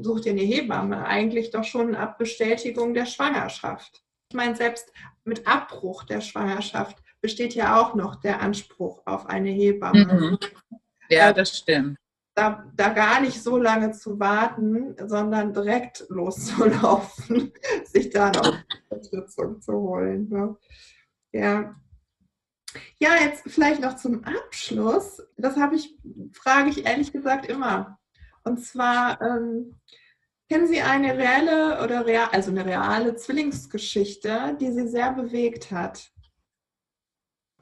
such 0.01 0.21
dir 0.21 0.31
eine 0.31 0.41
Hebamme? 0.41 1.05
Eigentlich 1.05 1.51
doch 1.51 1.65
schon 1.65 1.93
ab 1.93 2.17
Bestätigung 2.17 2.93
der 2.93 3.05
Schwangerschaft. 3.05 4.01
Ich 4.31 4.35
meine, 4.35 4.55
selbst 4.55 4.91
mit 5.23 5.45
Abbruch 5.45 6.03
der 6.05 6.21
Schwangerschaft 6.21 6.97
besteht 7.21 7.53
ja 7.53 7.79
auch 7.79 7.93
noch 7.93 8.15
der 8.15 8.41
Anspruch 8.41 9.01
auf 9.05 9.27
eine 9.27 9.49
Hebamme. 9.49 10.05
Mhm. 10.05 10.38
Ja, 11.09 11.31
das 11.33 11.57
stimmt. 11.57 11.97
Da, 12.39 12.63
da, 12.73 12.89
gar 12.89 13.19
nicht 13.19 13.43
so 13.43 13.58
lange 13.58 13.91
zu 13.91 14.17
warten, 14.17 14.95
sondern 15.06 15.52
direkt 15.52 16.06
loszulaufen, 16.08 17.52
sich 17.84 18.12
da 18.12 18.32
noch 18.32 18.58
Unterstützung 18.88 19.60
zu 19.60 19.73
holen. 19.73 20.30
Ne? 20.30 20.56
Ja, 21.34 21.75
ja, 22.97 23.10
jetzt 23.21 23.43
vielleicht 23.47 23.82
noch 23.82 23.97
zum 23.97 24.23
Abschluss. 24.23 25.21
Das 25.36 25.58
habe 25.58 25.75
ich, 25.75 25.97
frage 26.32 26.69
ich 26.69 26.86
ehrlich 26.86 27.12
gesagt 27.12 27.47
immer. 27.47 27.99
Und 28.45 28.63
zwar, 28.63 29.21
ähm, 29.21 29.75
kennen 30.49 30.67
Sie 30.67 30.80
eine 30.80 31.17
reelle 31.17 31.84
oder 31.84 32.06
real, 32.06 32.30
also 32.32 32.52
eine 32.52 32.65
reale 32.65 33.15
Zwillingsgeschichte, 33.15 34.58
die 34.62 34.71
Sie 34.71 34.88
sehr 34.88 35.12
bewegt 35.12 35.71
hat? 35.71 36.12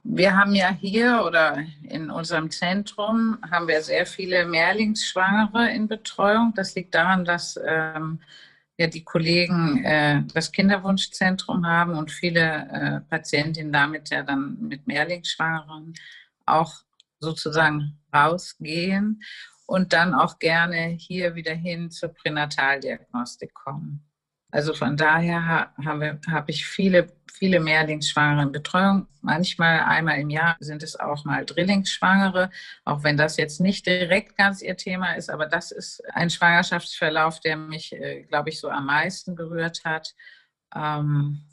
Wir 0.10 0.38
haben 0.38 0.56
ja 0.56 0.70
hier 0.70 1.24
oder 1.26 1.65
in 1.84 2.10
unserem 2.10 2.50
Zentrum 2.50 3.38
haben 3.52 3.67
wir 3.67 3.82
sehr 3.82 4.06
viele 4.06 4.46
Mehrlingsschwangere 4.46 5.70
in 5.72 5.89
Betreuung. 5.89 6.54
Das 6.56 6.76
liegt 6.76 6.96
daran, 6.96 7.26
dass 7.26 7.60
ähm, 7.67 8.22
ja 8.78 8.88
die 8.88 9.04
Kollegen 9.04 9.84
äh, 9.84 10.24
das 10.34 10.54
Kinderwunschzentrum 10.54 11.67
haben 11.67 11.96
und 11.96 12.10
viele 12.10 12.39
äh, 12.41 13.10
Patientinnen 13.10 13.74
damit 13.74 14.10
ja 14.10 14.24
dann 14.24 14.58
mit 14.62 14.88
Mehrlingsschwangeren 14.88 15.93
auch 16.46 16.74
sozusagen 17.20 18.00
rausgehen 18.13 19.22
und 19.65 19.91
dann 19.91 20.13
auch 20.13 20.39
gerne 20.39 20.96
hier 20.98 21.36
wieder 21.36 21.54
hin 21.54 21.91
zur 21.91 22.13
Pränataldiagnostik 22.13 23.54
kommen. 23.54 24.07
Also 24.52 24.74
von 24.74 24.96
daher 24.96 25.72
habe 25.84 26.20
hab 26.30 26.50
ich 26.50 26.66
viele, 26.66 27.08
viele 27.32 27.60
Mehrlingsschwangere 27.60 28.44
in 28.44 28.52
Betreuung. 28.52 29.08
Manchmal 29.22 29.82
einmal 29.82 30.20
im 30.20 30.30
Jahr 30.30 30.56
sind 30.60 30.84
es 30.84 30.98
auch 31.00 31.26
mal 31.26 31.46
Drillingsschwangere, 31.46 32.50
auch 32.86 33.04
wenn 33.04 33.18
das 33.18 33.38
jetzt 33.38 33.60
nicht 33.60 33.86
direkt 33.86 34.38
ganz 34.38 34.62
ihr 34.62 34.78
Thema 34.78 35.14
ist. 35.14 35.30
Aber 35.30 35.48
das 35.48 35.72
ist 35.72 36.02
ein 36.14 36.30
Schwangerschaftsverlauf, 36.30 37.40
der 37.42 37.58
mich, 37.58 37.92
äh, 37.94 38.24
glaube 38.24 38.50
ich, 38.50 38.60
so 38.60 38.70
am 38.70 38.86
meisten 38.86 39.36
berührt 39.36 39.84
hat. 39.84 40.16
Ähm, 40.76 41.44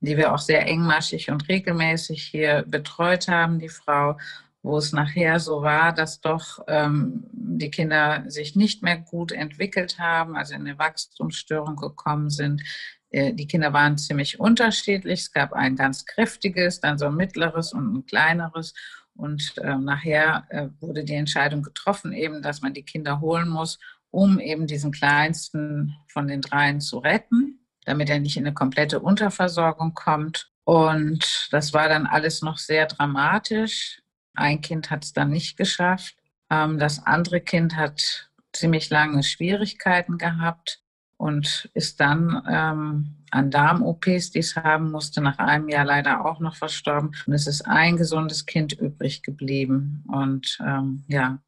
die 0.00 0.16
wir 0.16 0.32
auch 0.32 0.38
sehr 0.38 0.66
engmaschig 0.66 1.30
und 1.30 1.48
regelmäßig 1.48 2.22
hier 2.22 2.64
betreut 2.66 3.28
haben, 3.28 3.58
die 3.58 3.68
Frau 3.68 4.16
wo 4.62 4.76
es 4.76 4.92
nachher 4.92 5.40
so 5.40 5.62
war, 5.62 5.92
dass 5.92 6.20
doch 6.20 6.62
ähm, 6.68 7.24
die 7.32 7.70
Kinder 7.70 8.24
sich 8.28 8.56
nicht 8.56 8.82
mehr 8.82 8.98
gut 8.98 9.32
entwickelt 9.32 9.98
haben, 9.98 10.36
also 10.36 10.54
in 10.54 10.62
eine 10.62 10.78
Wachstumsstörung 10.78 11.76
gekommen 11.76 12.30
sind. 12.30 12.62
Äh, 13.10 13.32
die 13.32 13.46
Kinder 13.46 13.72
waren 13.72 13.96
ziemlich 13.96 14.38
unterschiedlich. 14.38 15.20
Es 15.20 15.32
gab 15.32 15.52
ein 15.52 15.76
ganz 15.76 16.04
kräftiges, 16.04 16.80
dann 16.80 16.98
so 16.98 17.06
ein 17.06 17.16
mittleres 17.16 17.72
und 17.72 17.94
ein 17.94 18.06
kleineres. 18.06 18.74
Und 19.14 19.56
äh, 19.58 19.76
nachher 19.76 20.46
äh, 20.50 20.68
wurde 20.80 21.04
die 21.04 21.14
Entscheidung 21.14 21.62
getroffen, 21.62 22.12
eben, 22.12 22.42
dass 22.42 22.60
man 22.60 22.74
die 22.74 22.84
Kinder 22.84 23.20
holen 23.20 23.48
muss, 23.48 23.78
um 24.10 24.38
eben 24.38 24.66
diesen 24.66 24.92
kleinsten 24.92 25.94
von 26.08 26.26
den 26.26 26.40
dreien 26.40 26.80
zu 26.80 26.98
retten, 26.98 27.60
damit 27.84 28.10
er 28.10 28.20
nicht 28.20 28.36
in 28.36 28.46
eine 28.46 28.54
komplette 28.54 29.00
Unterversorgung 29.00 29.94
kommt. 29.94 30.50
Und 30.64 31.48
das 31.50 31.72
war 31.72 31.88
dann 31.88 32.06
alles 32.06 32.42
noch 32.42 32.58
sehr 32.58 32.86
dramatisch. 32.86 34.02
Ein 34.34 34.60
Kind 34.60 34.90
hat 34.90 35.04
es 35.04 35.12
dann 35.12 35.30
nicht 35.30 35.56
geschafft. 35.56 36.16
Ähm, 36.50 36.78
das 36.78 37.06
andere 37.06 37.40
Kind 37.40 37.76
hat 37.76 38.30
ziemlich 38.52 38.90
lange 38.90 39.22
Schwierigkeiten 39.22 40.18
gehabt 40.18 40.82
und 41.16 41.70
ist 41.74 42.00
dann 42.00 42.42
ähm, 42.48 43.16
an 43.30 43.50
Darm-OPs, 43.50 44.30
die 44.30 44.40
es 44.40 44.56
haben 44.56 44.90
musste, 44.90 45.20
nach 45.20 45.38
einem 45.38 45.68
Jahr 45.68 45.84
leider 45.84 46.24
auch 46.24 46.40
noch 46.40 46.56
verstorben. 46.56 47.12
Und 47.26 47.32
es 47.32 47.46
ist 47.46 47.62
ein 47.62 47.96
gesundes 47.96 48.46
Kind 48.46 48.72
übrig 48.72 49.22
geblieben. 49.22 50.04
Und 50.08 50.58
ähm, 50.64 51.04
ja, 51.08 51.38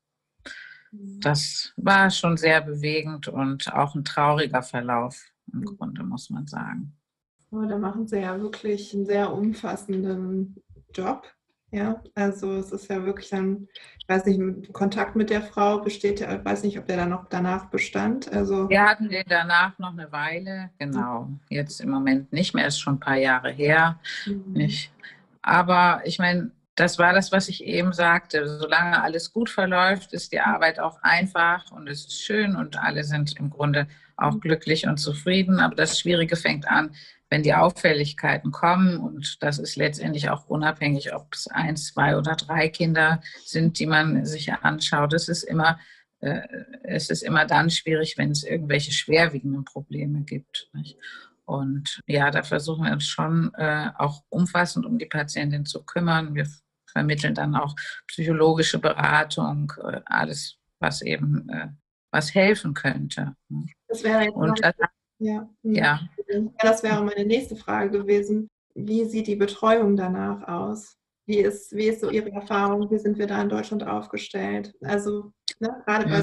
das 0.93 1.73
war 1.77 2.11
schon 2.11 2.37
sehr 2.37 2.61
bewegend 2.61 3.29
und 3.29 3.73
auch 3.73 3.95
ein 3.95 4.05
trauriger 4.05 4.63
Verlauf 4.63 5.33
im 5.53 5.65
Grunde, 5.65 6.03
muss 6.05 6.29
man 6.31 6.47
sagen. 6.47 6.93
Oh, 7.51 7.65
da 7.67 7.79
machen 7.79 8.07
Sie 8.07 8.21
ja 8.21 8.39
wirklich 8.41 8.95
einen 8.95 9.07
sehr 9.07 9.33
umfassenden 9.33 10.63
Job. 10.95 11.27
Ja, 11.73 12.03
also 12.15 12.59
es 12.59 12.71
ist 12.71 12.91
ja 12.91 13.03
wirklich 13.03 13.31
dann, 13.31 13.67
ich 13.99 14.07
weiß 14.07 14.27
nicht, 14.27 14.73
Kontakt 14.75 15.17
mit 15.17 15.31
der 15.31 15.41
Frau 15.41 15.79
besteht 15.79 16.21
ja, 16.21 16.37
ich 16.37 16.45
weiß 16.45 16.65
nicht, 16.65 16.79
ob 16.79 16.87
der 16.87 16.99
dann 16.99 17.09
noch 17.09 17.27
danach 17.31 17.71
bestand. 17.71 18.31
Also 18.31 18.69
Wir 18.69 18.85
hatten 18.85 19.09
den 19.09 19.25
danach 19.27 19.79
noch 19.79 19.93
eine 19.93 20.13
Weile, 20.13 20.69
genau. 20.79 21.31
Jetzt 21.49 21.81
im 21.81 21.89
Moment 21.89 22.31
nicht 22.31 22.55
mehr, 22.55 22.67
ist 22.67 22.79
schon 22.79 22.97
ein 22.97 23.01
paar 23.01 23.17
Jahre 23.17 23.51
her. 23.51 23.99
Mhm. 24.27 24.53
Nicht. 24.53 24.93
Aber 25.41 26.03
ich 26.05 26.19
meine, 26.19 26.51
das 26.75 26.99
war 26.99 27.15
das, 27.15 27.33
was 27.33 27.49
ich 27.49 27.65
eben 27.65 27.95
sagte. 27.95 28.47
Solange 28.47 29.03
alles 29.03 29.33
gut 29.33 29.49
verläuft, 29.49 30.13
ist 30.13 30.33
die 30.33 30.41
Arbeit 30.41 30.79
auch 30.79 31.03
einfach 31.03 31.71
und 31.73 31.89
es 31.89 32.07
ist 32.07 32.23
schön 32.23 32.55
und 32.55 32.79
alle 32.79 33.05
sind 33.05 33.39
im 33.39 33.49
Grunde 33.49 33.87
auch 34.17 34.41
glücklich 34.41 34.87
und 34.87 34.99
zufrieden. 34.99 35.59
Aber 35.59 35.75
das 35.75 35.99
Schwierige 35.99 36.37
fängt 36.37 36.69
an, 36.69 36.95
wenn 37.33 37.43
die 37.43 37.55
Auffälligkeiten 37.55 38.51
kommen, 38.51 38.99
und 38.99 39.43
das 39.43 39.59
ist 39.59 39.77
letztendlich 39.77 40.29
auch 40.29 40.49
unabhängig, 40.49 41.15
ob 41.15 41.33
es 41.33 41.47
eins, 41.47 41.87
zwei 41.87 42.19
oder 42.19 42.37
drei 42.37 42.69
Kinder 42.69 43.23
sind, 43.43 43.79
die 43.79 43.87
man 43.87 44.27
sich 44.27 44.53
anschaut, 44.53 45.15
es 45.15 45.31
ist 45.31 45.43
immer, 45.43 45.81
äh, 46.21 46.43
es 46.83 47.09
ist 47.09 47.23
immer 47.23 47.47
dann 47.47 47.71
schwierig, 47.71 48.19
wenn 48.19 48.33
es 48.33 48.45
irgendwelche 48.45 48.93
schwerwiegenden 48.93 49.65
Probleme 49.65 50.21
gibt. 50.25 50.69
Nicht? 50.75 50.99
Und 51.47 52.03
ja, 52.07 52.31
da 52.31 52.43
versuchen 52.43 52.85
wir 52.85 52.93
uns 52.93 53.07
schon 53.07 53.51
äh, 53.55 53.89
auch 53.97 54.23
umfassend 54.29 54.85
um 54.85 54.99
die 54.99 55.07
Patientin 55.07 55.65
zu 55.65 55.83
kümmern. 55.85 56.35
Wir 56.35 56.47
vermitteln 56.85 57.35
dann 57.35 57.57
auch 57.57 57.75
psychologische 58.09 58.79
Beratung, 58.79 59.73
äh, 59.83 60.03
alles, 60.05 60.59
was 60.81 61.01
eben 61.01 61.49
äh, 61.49 61.69
was 62.11 62.35
helfen 62.35 62.75
könnte. 62.75 63.35
Das 63.89 64.05
wäre 64.05 64.25
jetzt 64.25 64.35
und, 64.35 64.61
ja. 65.23 65.49
ja. 65.63 66.01
Das 66.59 66.83
wäre 66.83 67.05
meine 67.05 67.25
nächste 67.25 67.57
Frage 67.57 67.91
gewesen. 67.91 68.49
Wie 68.75 69.05
sieht 69.05 69.27
die 69.27 69.37
Betreuung 69.37 69.97
danach 69.97 70.47
aus? 70.49 70.97
Wie 71.27 71.39
ist, 71.39 71.75
wie 71.75 71.87
ist 71.87 72.01
so 72.01 72.11
Ihre 72.11 72.33
Erfahrung? 72.33 72.91
Wie 72.91 72.99
sind 72.99 73.19
wir 73.19 73.27
da 73.27 73.41
in 73.41 73.49
Deutschland 73.49 73.87
aufgestellt? 73.87 74.75
Also 74.83 75.33
ne, 75.61 75.83
gerade 75.87 76.07
bei 76.07 76.23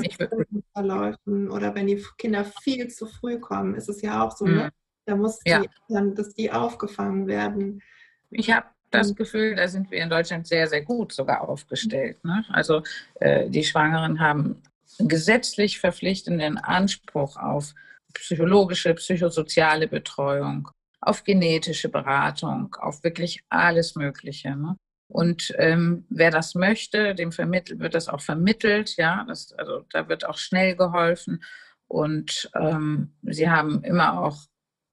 mhm, 0.49 0.63
Verläufen 0.73 1.49
oder 1.49 1.73
wenn 1.73 1.87
die 1.87 2.03
Kinder 2.17 2.45
viel 2.63 2.87
zu 2.89 3.05
früh 3.05 3.39
kommen, 3.39 3.75
ist 3.75 3.89
es 3.89 4.01
ja 4.01 4.23
auch 4.23 4.35
so, 4.35 4.45
ne? 4.45 4.51
mhm. 4.51 4.57
ne? 4.57 4.69
da 5.05 5.15
muss 5.15 5.39
ja. 5.45 5.61
die, 5.61 5.69
dann, 5.87 6.15
dass 6.15 6.33
die 6.33 6.51
aufgefangen 6.51 7.27
werden. 7.27 7.81
Ich 8.29 8.51
habe 8.51 8.67
das 8.91 9.15
Gefühl, 9.15 9.55
da 9.55 9.67
sind 9.67 9.91
wir 9.91 10.01
in 10.01 10.09
Deutschland 10.09 10.47
sehr, 10.47 10.67
sehr 10.67 10.81
gut 10.81 11.13
sogar 11.13 11.47
aufgestellt. 11.47 12.23
Ne? 12.23 12.43
Also 12.49 12.83
äh, 13.19 13.49
die 13.49 13.63
Schwangeren 13.63 14.19
haben 14.19 14.61
gesetzlich 14.97 15.79
verpflichtenden 15.79 16.57
Anspruch 16.57 17.37
auf 17.37 17.73
psychologische, 18.13 18.93
psychosoziale 18.93 19.87
Betreuung, 19.87 20.69
auf 21.01 21.23
genetische 21.23 21.89
Beratung, 21.89 22.75
auf 22.79 23.03
wirklich 23.03 23.43
alles 23.49 23.95
Mögliche. 23.95 24.55
Ne? 24.55 24.75
Und 25.09 25.53
ähm, 25.57 26.05
wer 26.09 26.29
das 26.29 26.55
möchte, 26.55 27.15
dem 27.15 27.31
vermittelt, 27.31 27.79
wird 27.79 27.95
das 27.95 28.09
auch 28.09 28.21
vermittelt, 28.21 28.95
ja, 28.97 29.25
das, 29.27 29.53
also 29.53 29.85
da 29.91 30.07
wird 30.07 30.25
auch 30.25 30.37
schnell 30.37 30.75
geholfen. 30.75 31.43
Und 31.87 32.51
ähm, 32.53 33.15
sie 33.23 33.49
haben 33.49 33.83
immer 33.83 34.21
auch 34.21 34.37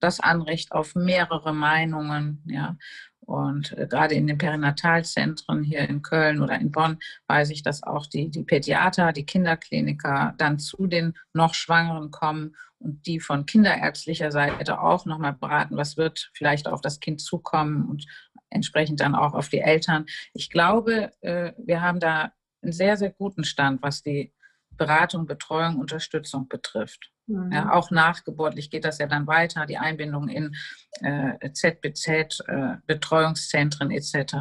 das 0.00 0.20
Anrecht 0.20 0.72
auf 0.72 0.94
mehrere 0.94 1.52
Meinungen, 1.52 2.42
ja. 2.46 2.78
Und 3.26 3.76
äh, 3.76 3.86
gerade 3.88 4.14
in 4.14 4.26
den 4.28 4.38
Perinatalzentren 4.38 5.64
hier 5.64 5.88
in 5.88 6.02
Köln 6.02 6.40
oder 6.40 6.58
in 6.58 6.70
Bonn 6.70 6.98
weiß 7.26 7.50
ich, 7.50 7.62
dass 7.62 7.82
auch 7.82 8.06
die, 8.06 8.30
die 8.30 8.44
Pädiater, 8.44 9.12
die 9.12 9.26
Kinderkliniker 9.26 10.34
dann 10.38 10.58
zu 10.58 10.86
den 10.86 11.14
noch 11.34 11.54
Schwangeren 11.54 12.12
kommen 12.12 12.54
und 12.78 13.04
die 13.06 13.18
von 13.18 13.44
kinderärztlicher 13.44 14.30
Seite 14.30 14.80
auch 14.80 15.06
nochmal 15.06 15.32
beraten, 15.32 15.76
was 15.76 15.96
wird 15.96 16.30
vielleicht 16.34 16.68
auf 16.68 16.80
das 16.80 17.00
Kind 17.00 17.20
zukommen 17.20 17.88
und 17.88 18.06
entsprechend 18.48 19.00
dann 19.00 19.16
auch 19.16 19.34
auf 19.34 19.48
die 19.48 19.58
Eltern. 19.58 20.06
Ich 20.32 20.48
glaube, 20.50 21.10
äh, 21.20 21.52
wir 21.58 21.82
haben 21.82 21.98
da 21.98 22.32
einen 22.62 22.72
sehr, 22.72 22.96
sehr 22.96 23.10
guten 23.10 23.42
Stand, 23.42 23.82
was 23.82 24.02
die 24.02 24.32
Beratung, 24.76 25.26
Betreuung, 25.26 25.76
Unterstützung 25.76 26.48
betrifft. 26.48 27.12
Mhm. 27.26 27.52
Ja, 27.52 27.72
auch 27.72 27.90
nachgeburtlich 27.90 28.70
geht 28.70 28.84
das 28.84 28.98
ja 28.98 29.06
dann 29.06 29.26
weiter, 29.26 29.66
die 29.66 29.78
Einbindung 29.78 30.28
in 30.28 30.54
äh, 31.00 31.50
ZBZ, 31.52 32.40
äh, 32.46 32.76
Betreuungszentren 32.86 33.90
etc. 33.90 34.34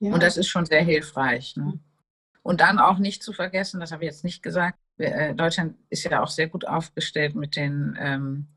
Ja. 0.00 0.12
Und 0.12 0.22
das 0.22 0.36
ist 0.36 0.48
schon 0.48 0.66
sehr 0.66 0.82
hilfreich. 0.82 1.56
Ne? 1.56 1.80
Und 2.42 2.60
dann 2.60 2.78
auch 2.78 2.98
nicht 2.98 3.22
zu 3.22 3.32
vergessen, 3.32 3.80
das 3.80 3.92
habe 3.92 4.04
ich 4.04 4.10
jetzt 4.10 4.24
nicht 4.24 4.42
gesagt, 4.42 4.78
äh, 4.98 5.34
Deutschland 5.34 5.76
ist 5.90 6.04
ja 6.04 6.22
auch 6.22 6.28
sehr 6.28 6.48
gut 6.48 6.66
aufgestellt 6.66 7.34
mit 7.34 7.56
den, 7.56 7.96
ähm, 7.98 8.48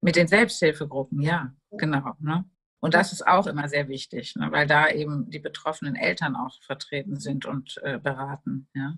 mit 0.00 0.16
den 0.16 0.28
Selbsthilfegruppen, 0.28 1.20
ja, 1.22 1.54
genau. 1.70 2.14
Ne? 2.20 2.44
Und 2.80 2.92
das 2.92 3.12
ist 3.12 3.26
auch 3.26 3.46
immer 3.46 3.68
sehr 3.68 3.88
wichtig, 3.88 4.36
ne? 4.36 4.52
weil 4.52 4.66
da 4.66 4.88
eben 4.90 5.30
die 5.30 5.38
betroffenen 5.38 5.96
Eltern 5.96 6.36
auch 6.36 6.62
vertreten 6.62 7.18
sind 7.18 7.46
und 7.46 7.80
äh, 7.82 7.98
beraten. 7.98 8.68
Ja 8.74 8.94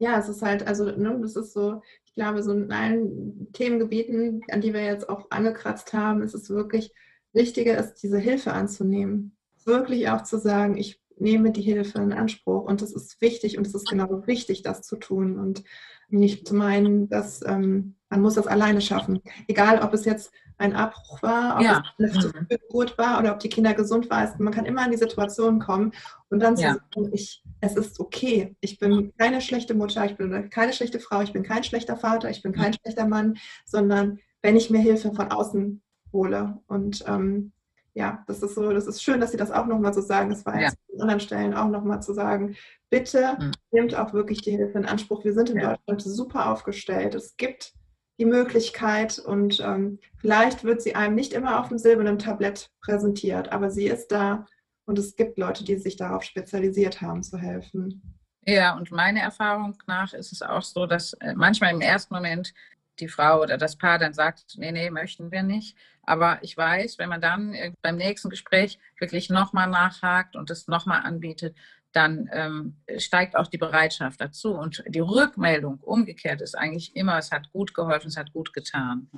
ja, 0.00 0.18
es 0.18 0.30
ist 0.30 0.40
halt, 0.40 0.66
also, 0.66 0.86
ne, 0.86 1.18
das 1.20 1.36
ist 1.36 1.52
so, 1.52 1.82
ich 2.06 2.14
glaube, 2.14 2.42
so 2.42 2.52
in 2.52 2.72
allen 2.72 3.52
Themengebieten, 3.52 4.40
an 4.50 4.62
die 4.62 4.72
wir 4.72 4.82
jetzt 4.82 5.08
auch 5.10 5.30
angekratzt 5.30 5.92
haben, 5.92 6.22
ist 6.22 6.34
es 6.34 6.48
wirklich 6.48 6.92
wichtiger, 7.34 7.78
ist, 7.78 7.96
diese 8.02 8.18
Hilfe 8.18 8.52
anzunehmen. 8.52 9.36
Wirklich 9.64 10.08
auch 10.08 10.22
zu 10.22 10.38
sagen, 10.38 10.78
ich 10.78 11.02
nehme 11.16 11.52
die 11.52 11.60
Hilfe 11.60 11.98
in 11.98 12.14
Anspruch 12.14 12.64
und 12.64 12.80
es 12.80 12.94
ist 12.94 13.20
wichtig 13.20 13.58
und 13.58 13.66
es 13.66 13.74
ist 13.74 13.90
genau 13.90 14.26
wichtig, 14.26 14.62
das 14.62 14.80
zu 14.80 14.96
tun 14.96 15.38
und 15.38 15.64
nicht 16.10 16.46
zu 16.46 16.54
meinen, 16.54 17.08
dass 17.08 17.44
ähm, 17.46 17.96
man 18.08 18.22
muss 18.22 18.34
das 18.34 18.46
alleine 18.46 18.80
schaffen. 18.80 19.20
Egal, 19.46 19.80
ob 19.80 19.94
es 19.94 20.04
jetzt 20.04 20.32
ein 20.58 20.74
Abbruch 20.74 21.22
war, 21.22 21.56
ob 21.56 21.62
ja. 21.62 21.82
es 21.98 22.16
eine 22.16 22.40
mhm. 22.42 22.48
Geburt 22.48 22.98
war 22.98 23.18
oder 23.18 23.32
ob 23.32 23.40
die 23.40 23.48
Kinder 23.48 23.72
gesund 23.72 24.10
waren. 24.10 24.30
Man 24.38 24.52
kann 24.52 24.66
immer 24.66 24.84
in 24.84 24.90
die 24.90 24.98
Situation 24.98 25.58
kommen 25.58 25.92
und 26.28 26.40
dann 26.40 26.56
ja. 26.56 26.74
zu 26.74 27.00
sagen, 27.00 27.10
ich, 27.14 27.42
es 27.60 27.76
ist 27.76 27.98
okay. 27.98 28.56
Ich 28.60 28.78
bin 28.78 29.12
keine 29.16 29.40
schlechte 29.40 29.74
Mutter, 29.74 30.04
ich 30.04 30.16
bin 30.16 30.50
keine 30.50 30.72
schlechte 30.72 31.00
Frau, 31.00 31.22
ich 31.22 31.32
bin 31.32 31.44
kein 31.44 31.64
schlechter 31.64 31.96
Vater, 31.96 32.28
ich 32.30 32.42
bin 32.42 32.52
kein 32.52 32.74
schlechter 32.74 33.06
Mann, 33.06 33.38
sondern 33.64 34.18
wenn 34.42 34.56
ich 34.56 34.70
mir 34.70 34.80
Hilfe 34.80 35.14
von 35.14 35.30
außen 35.30 35.82
hole. 36.12 36.58
Und 36.66 37.04
ähm, 37.06 37.52
ja, 37.94 38.24
das 38.26 38.42
ist 38.42 38.54
so, 38.54 38.72
das 38.72 38.86
ist 38.86 39.02
schön, 39.02 39.20
dass 39.20 39.32
Sie 39.32 39.36
das 39.36 39.50
auch 39.50 39.66
nochmal 39.66 39.92
so 39.92 40.00
sagen. 40.00 40.30
Das 40.30 40.46
war 40.46 40.54
ja. 40.54 40.68
jetzt 40.68 40.78
an 40.94 41.00
anderen 41.02 41.20
Stellen 41.20 41.54
auch 41.54 41.68
nochmal 41.68 42.02
zu 42.02 42.14
sagen. 42.14 42.56
Bitte 42.88 43.36
mhm. 43.38 43.52
nehmt 43.72 43.94
auch 43.94 44.12
wirklich 44.12 44.42
die 44.42 44.52
Hilfe 44.52 44.78
in 44.78 44.86
Anspruch. 44.86 45.24
Wir 45.24 45.32
sind 45.32 45.50
in 45.50 45.58
ja. 45.58 45.76
Deutschland 45.76 46.02
super 46.02 46.50
aufgestellt. 46.50 47.14
Es 47.14 47.36
gibt 47.36 47.72
die 48.18 48.26
Möglichkeit 48.26 49.18
und 49.18 49.60
ähm, 49.60 49.98
vielleicht 50.18 50.62
wird 50.62 50.82
sie 50.82 50.94
einem 50.94 51.14
nicht 51.14 51.32
immer 51.32 51.58
auf 51.58 51.68
dem 51.68 51.78
silbernen 51.78 52.18
Tablett 52.18 52.70
präsentiert, 52.82 53.50
aber 53.50 53.70
sie 53.70 53.86
ist 53.86 54.08
da 54.08 54.46
und 54.84 54.98
es 54.98 55.16
gibt 55.16 55.38
Leute, 55.38 55.64
die 55.64 55.76
sich 55.76 55.96
darauf 55.96 56.22
spezialisiert 56.22 57.00
haben, 57.00 57.22
zu 57.22 57.38
helfen. 57.38 58.18
Ja, 58.46 58.76
und 58.76 58.90
meiner 58.90 59.20
Erfahrung 59.20 59.76
nach 59.86 60.12
ist 60.12 60.32
es 60.32 60.42
auch 60.42 60.62
so, 60.62 60.86
dass 60.86 61.14
äh, 61.14 61.34
manchmal 61.34 61.72
im 61.72 61.80
ersten 61.80 62.14
Moment 62.14 62.52
die 62.98 63.08
Frau 63.08 63.40
oder 63.40 63.56
das 63.56 63.76
Paar 63.76 63.98
dann 63.98 64.12
sagt, 64.12 64.44
nee, 64.56 64.72
nee, 64.72 64.90
möchten 64.90 65.30
wir 65.30 65.42
nicht. 65.42 65.76
Aber 66.10 66.42
ich 66.42 66.56
weiß, 66.56 66.98
wenn 66.98 67.08
man 67.08 67.20
dann 67.20 67.54
beim 67.82 67.96
nächsten 67.96 68.30
Gespräch 68.30 68.80
wirklich 68.98 69.30
nochmal 69.30 69.68
nachhakt 69.70 70.34
und 70.34 70.50
es 70.50 70.66
nochmal 70.66 71.02
anbietet, 71.04 71.56
dann 71.92 72.28
ähm, 72.32 72.74
steigt 72.98 73.36
auch 73.36 73.46
die 73.46 73.58
Bereitschaft 73.58 74.20
dazu. 74.20 74.54
Und 74.54 74.82
die 74.88 74.98
Rückmeldung 74.98 75.78
umgekehrt 75.78 76.40
ist 76.40 76.58
eigentlich 76.58 76.96
immer, 76.96 77.16
es 77.16 77.30
hat 77.30 77.52
gut 77.52 77.74
geholfen, 77.74 78.08
es 78.08 78.16
hat 78.16 78.32
gut 78.32 78.52
getan. 78.52 79.08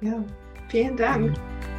Ja, 0.00 0.24
vielen 0.68 0.96
Dank. 0.96 1.36
Mhm. 1.36 1.75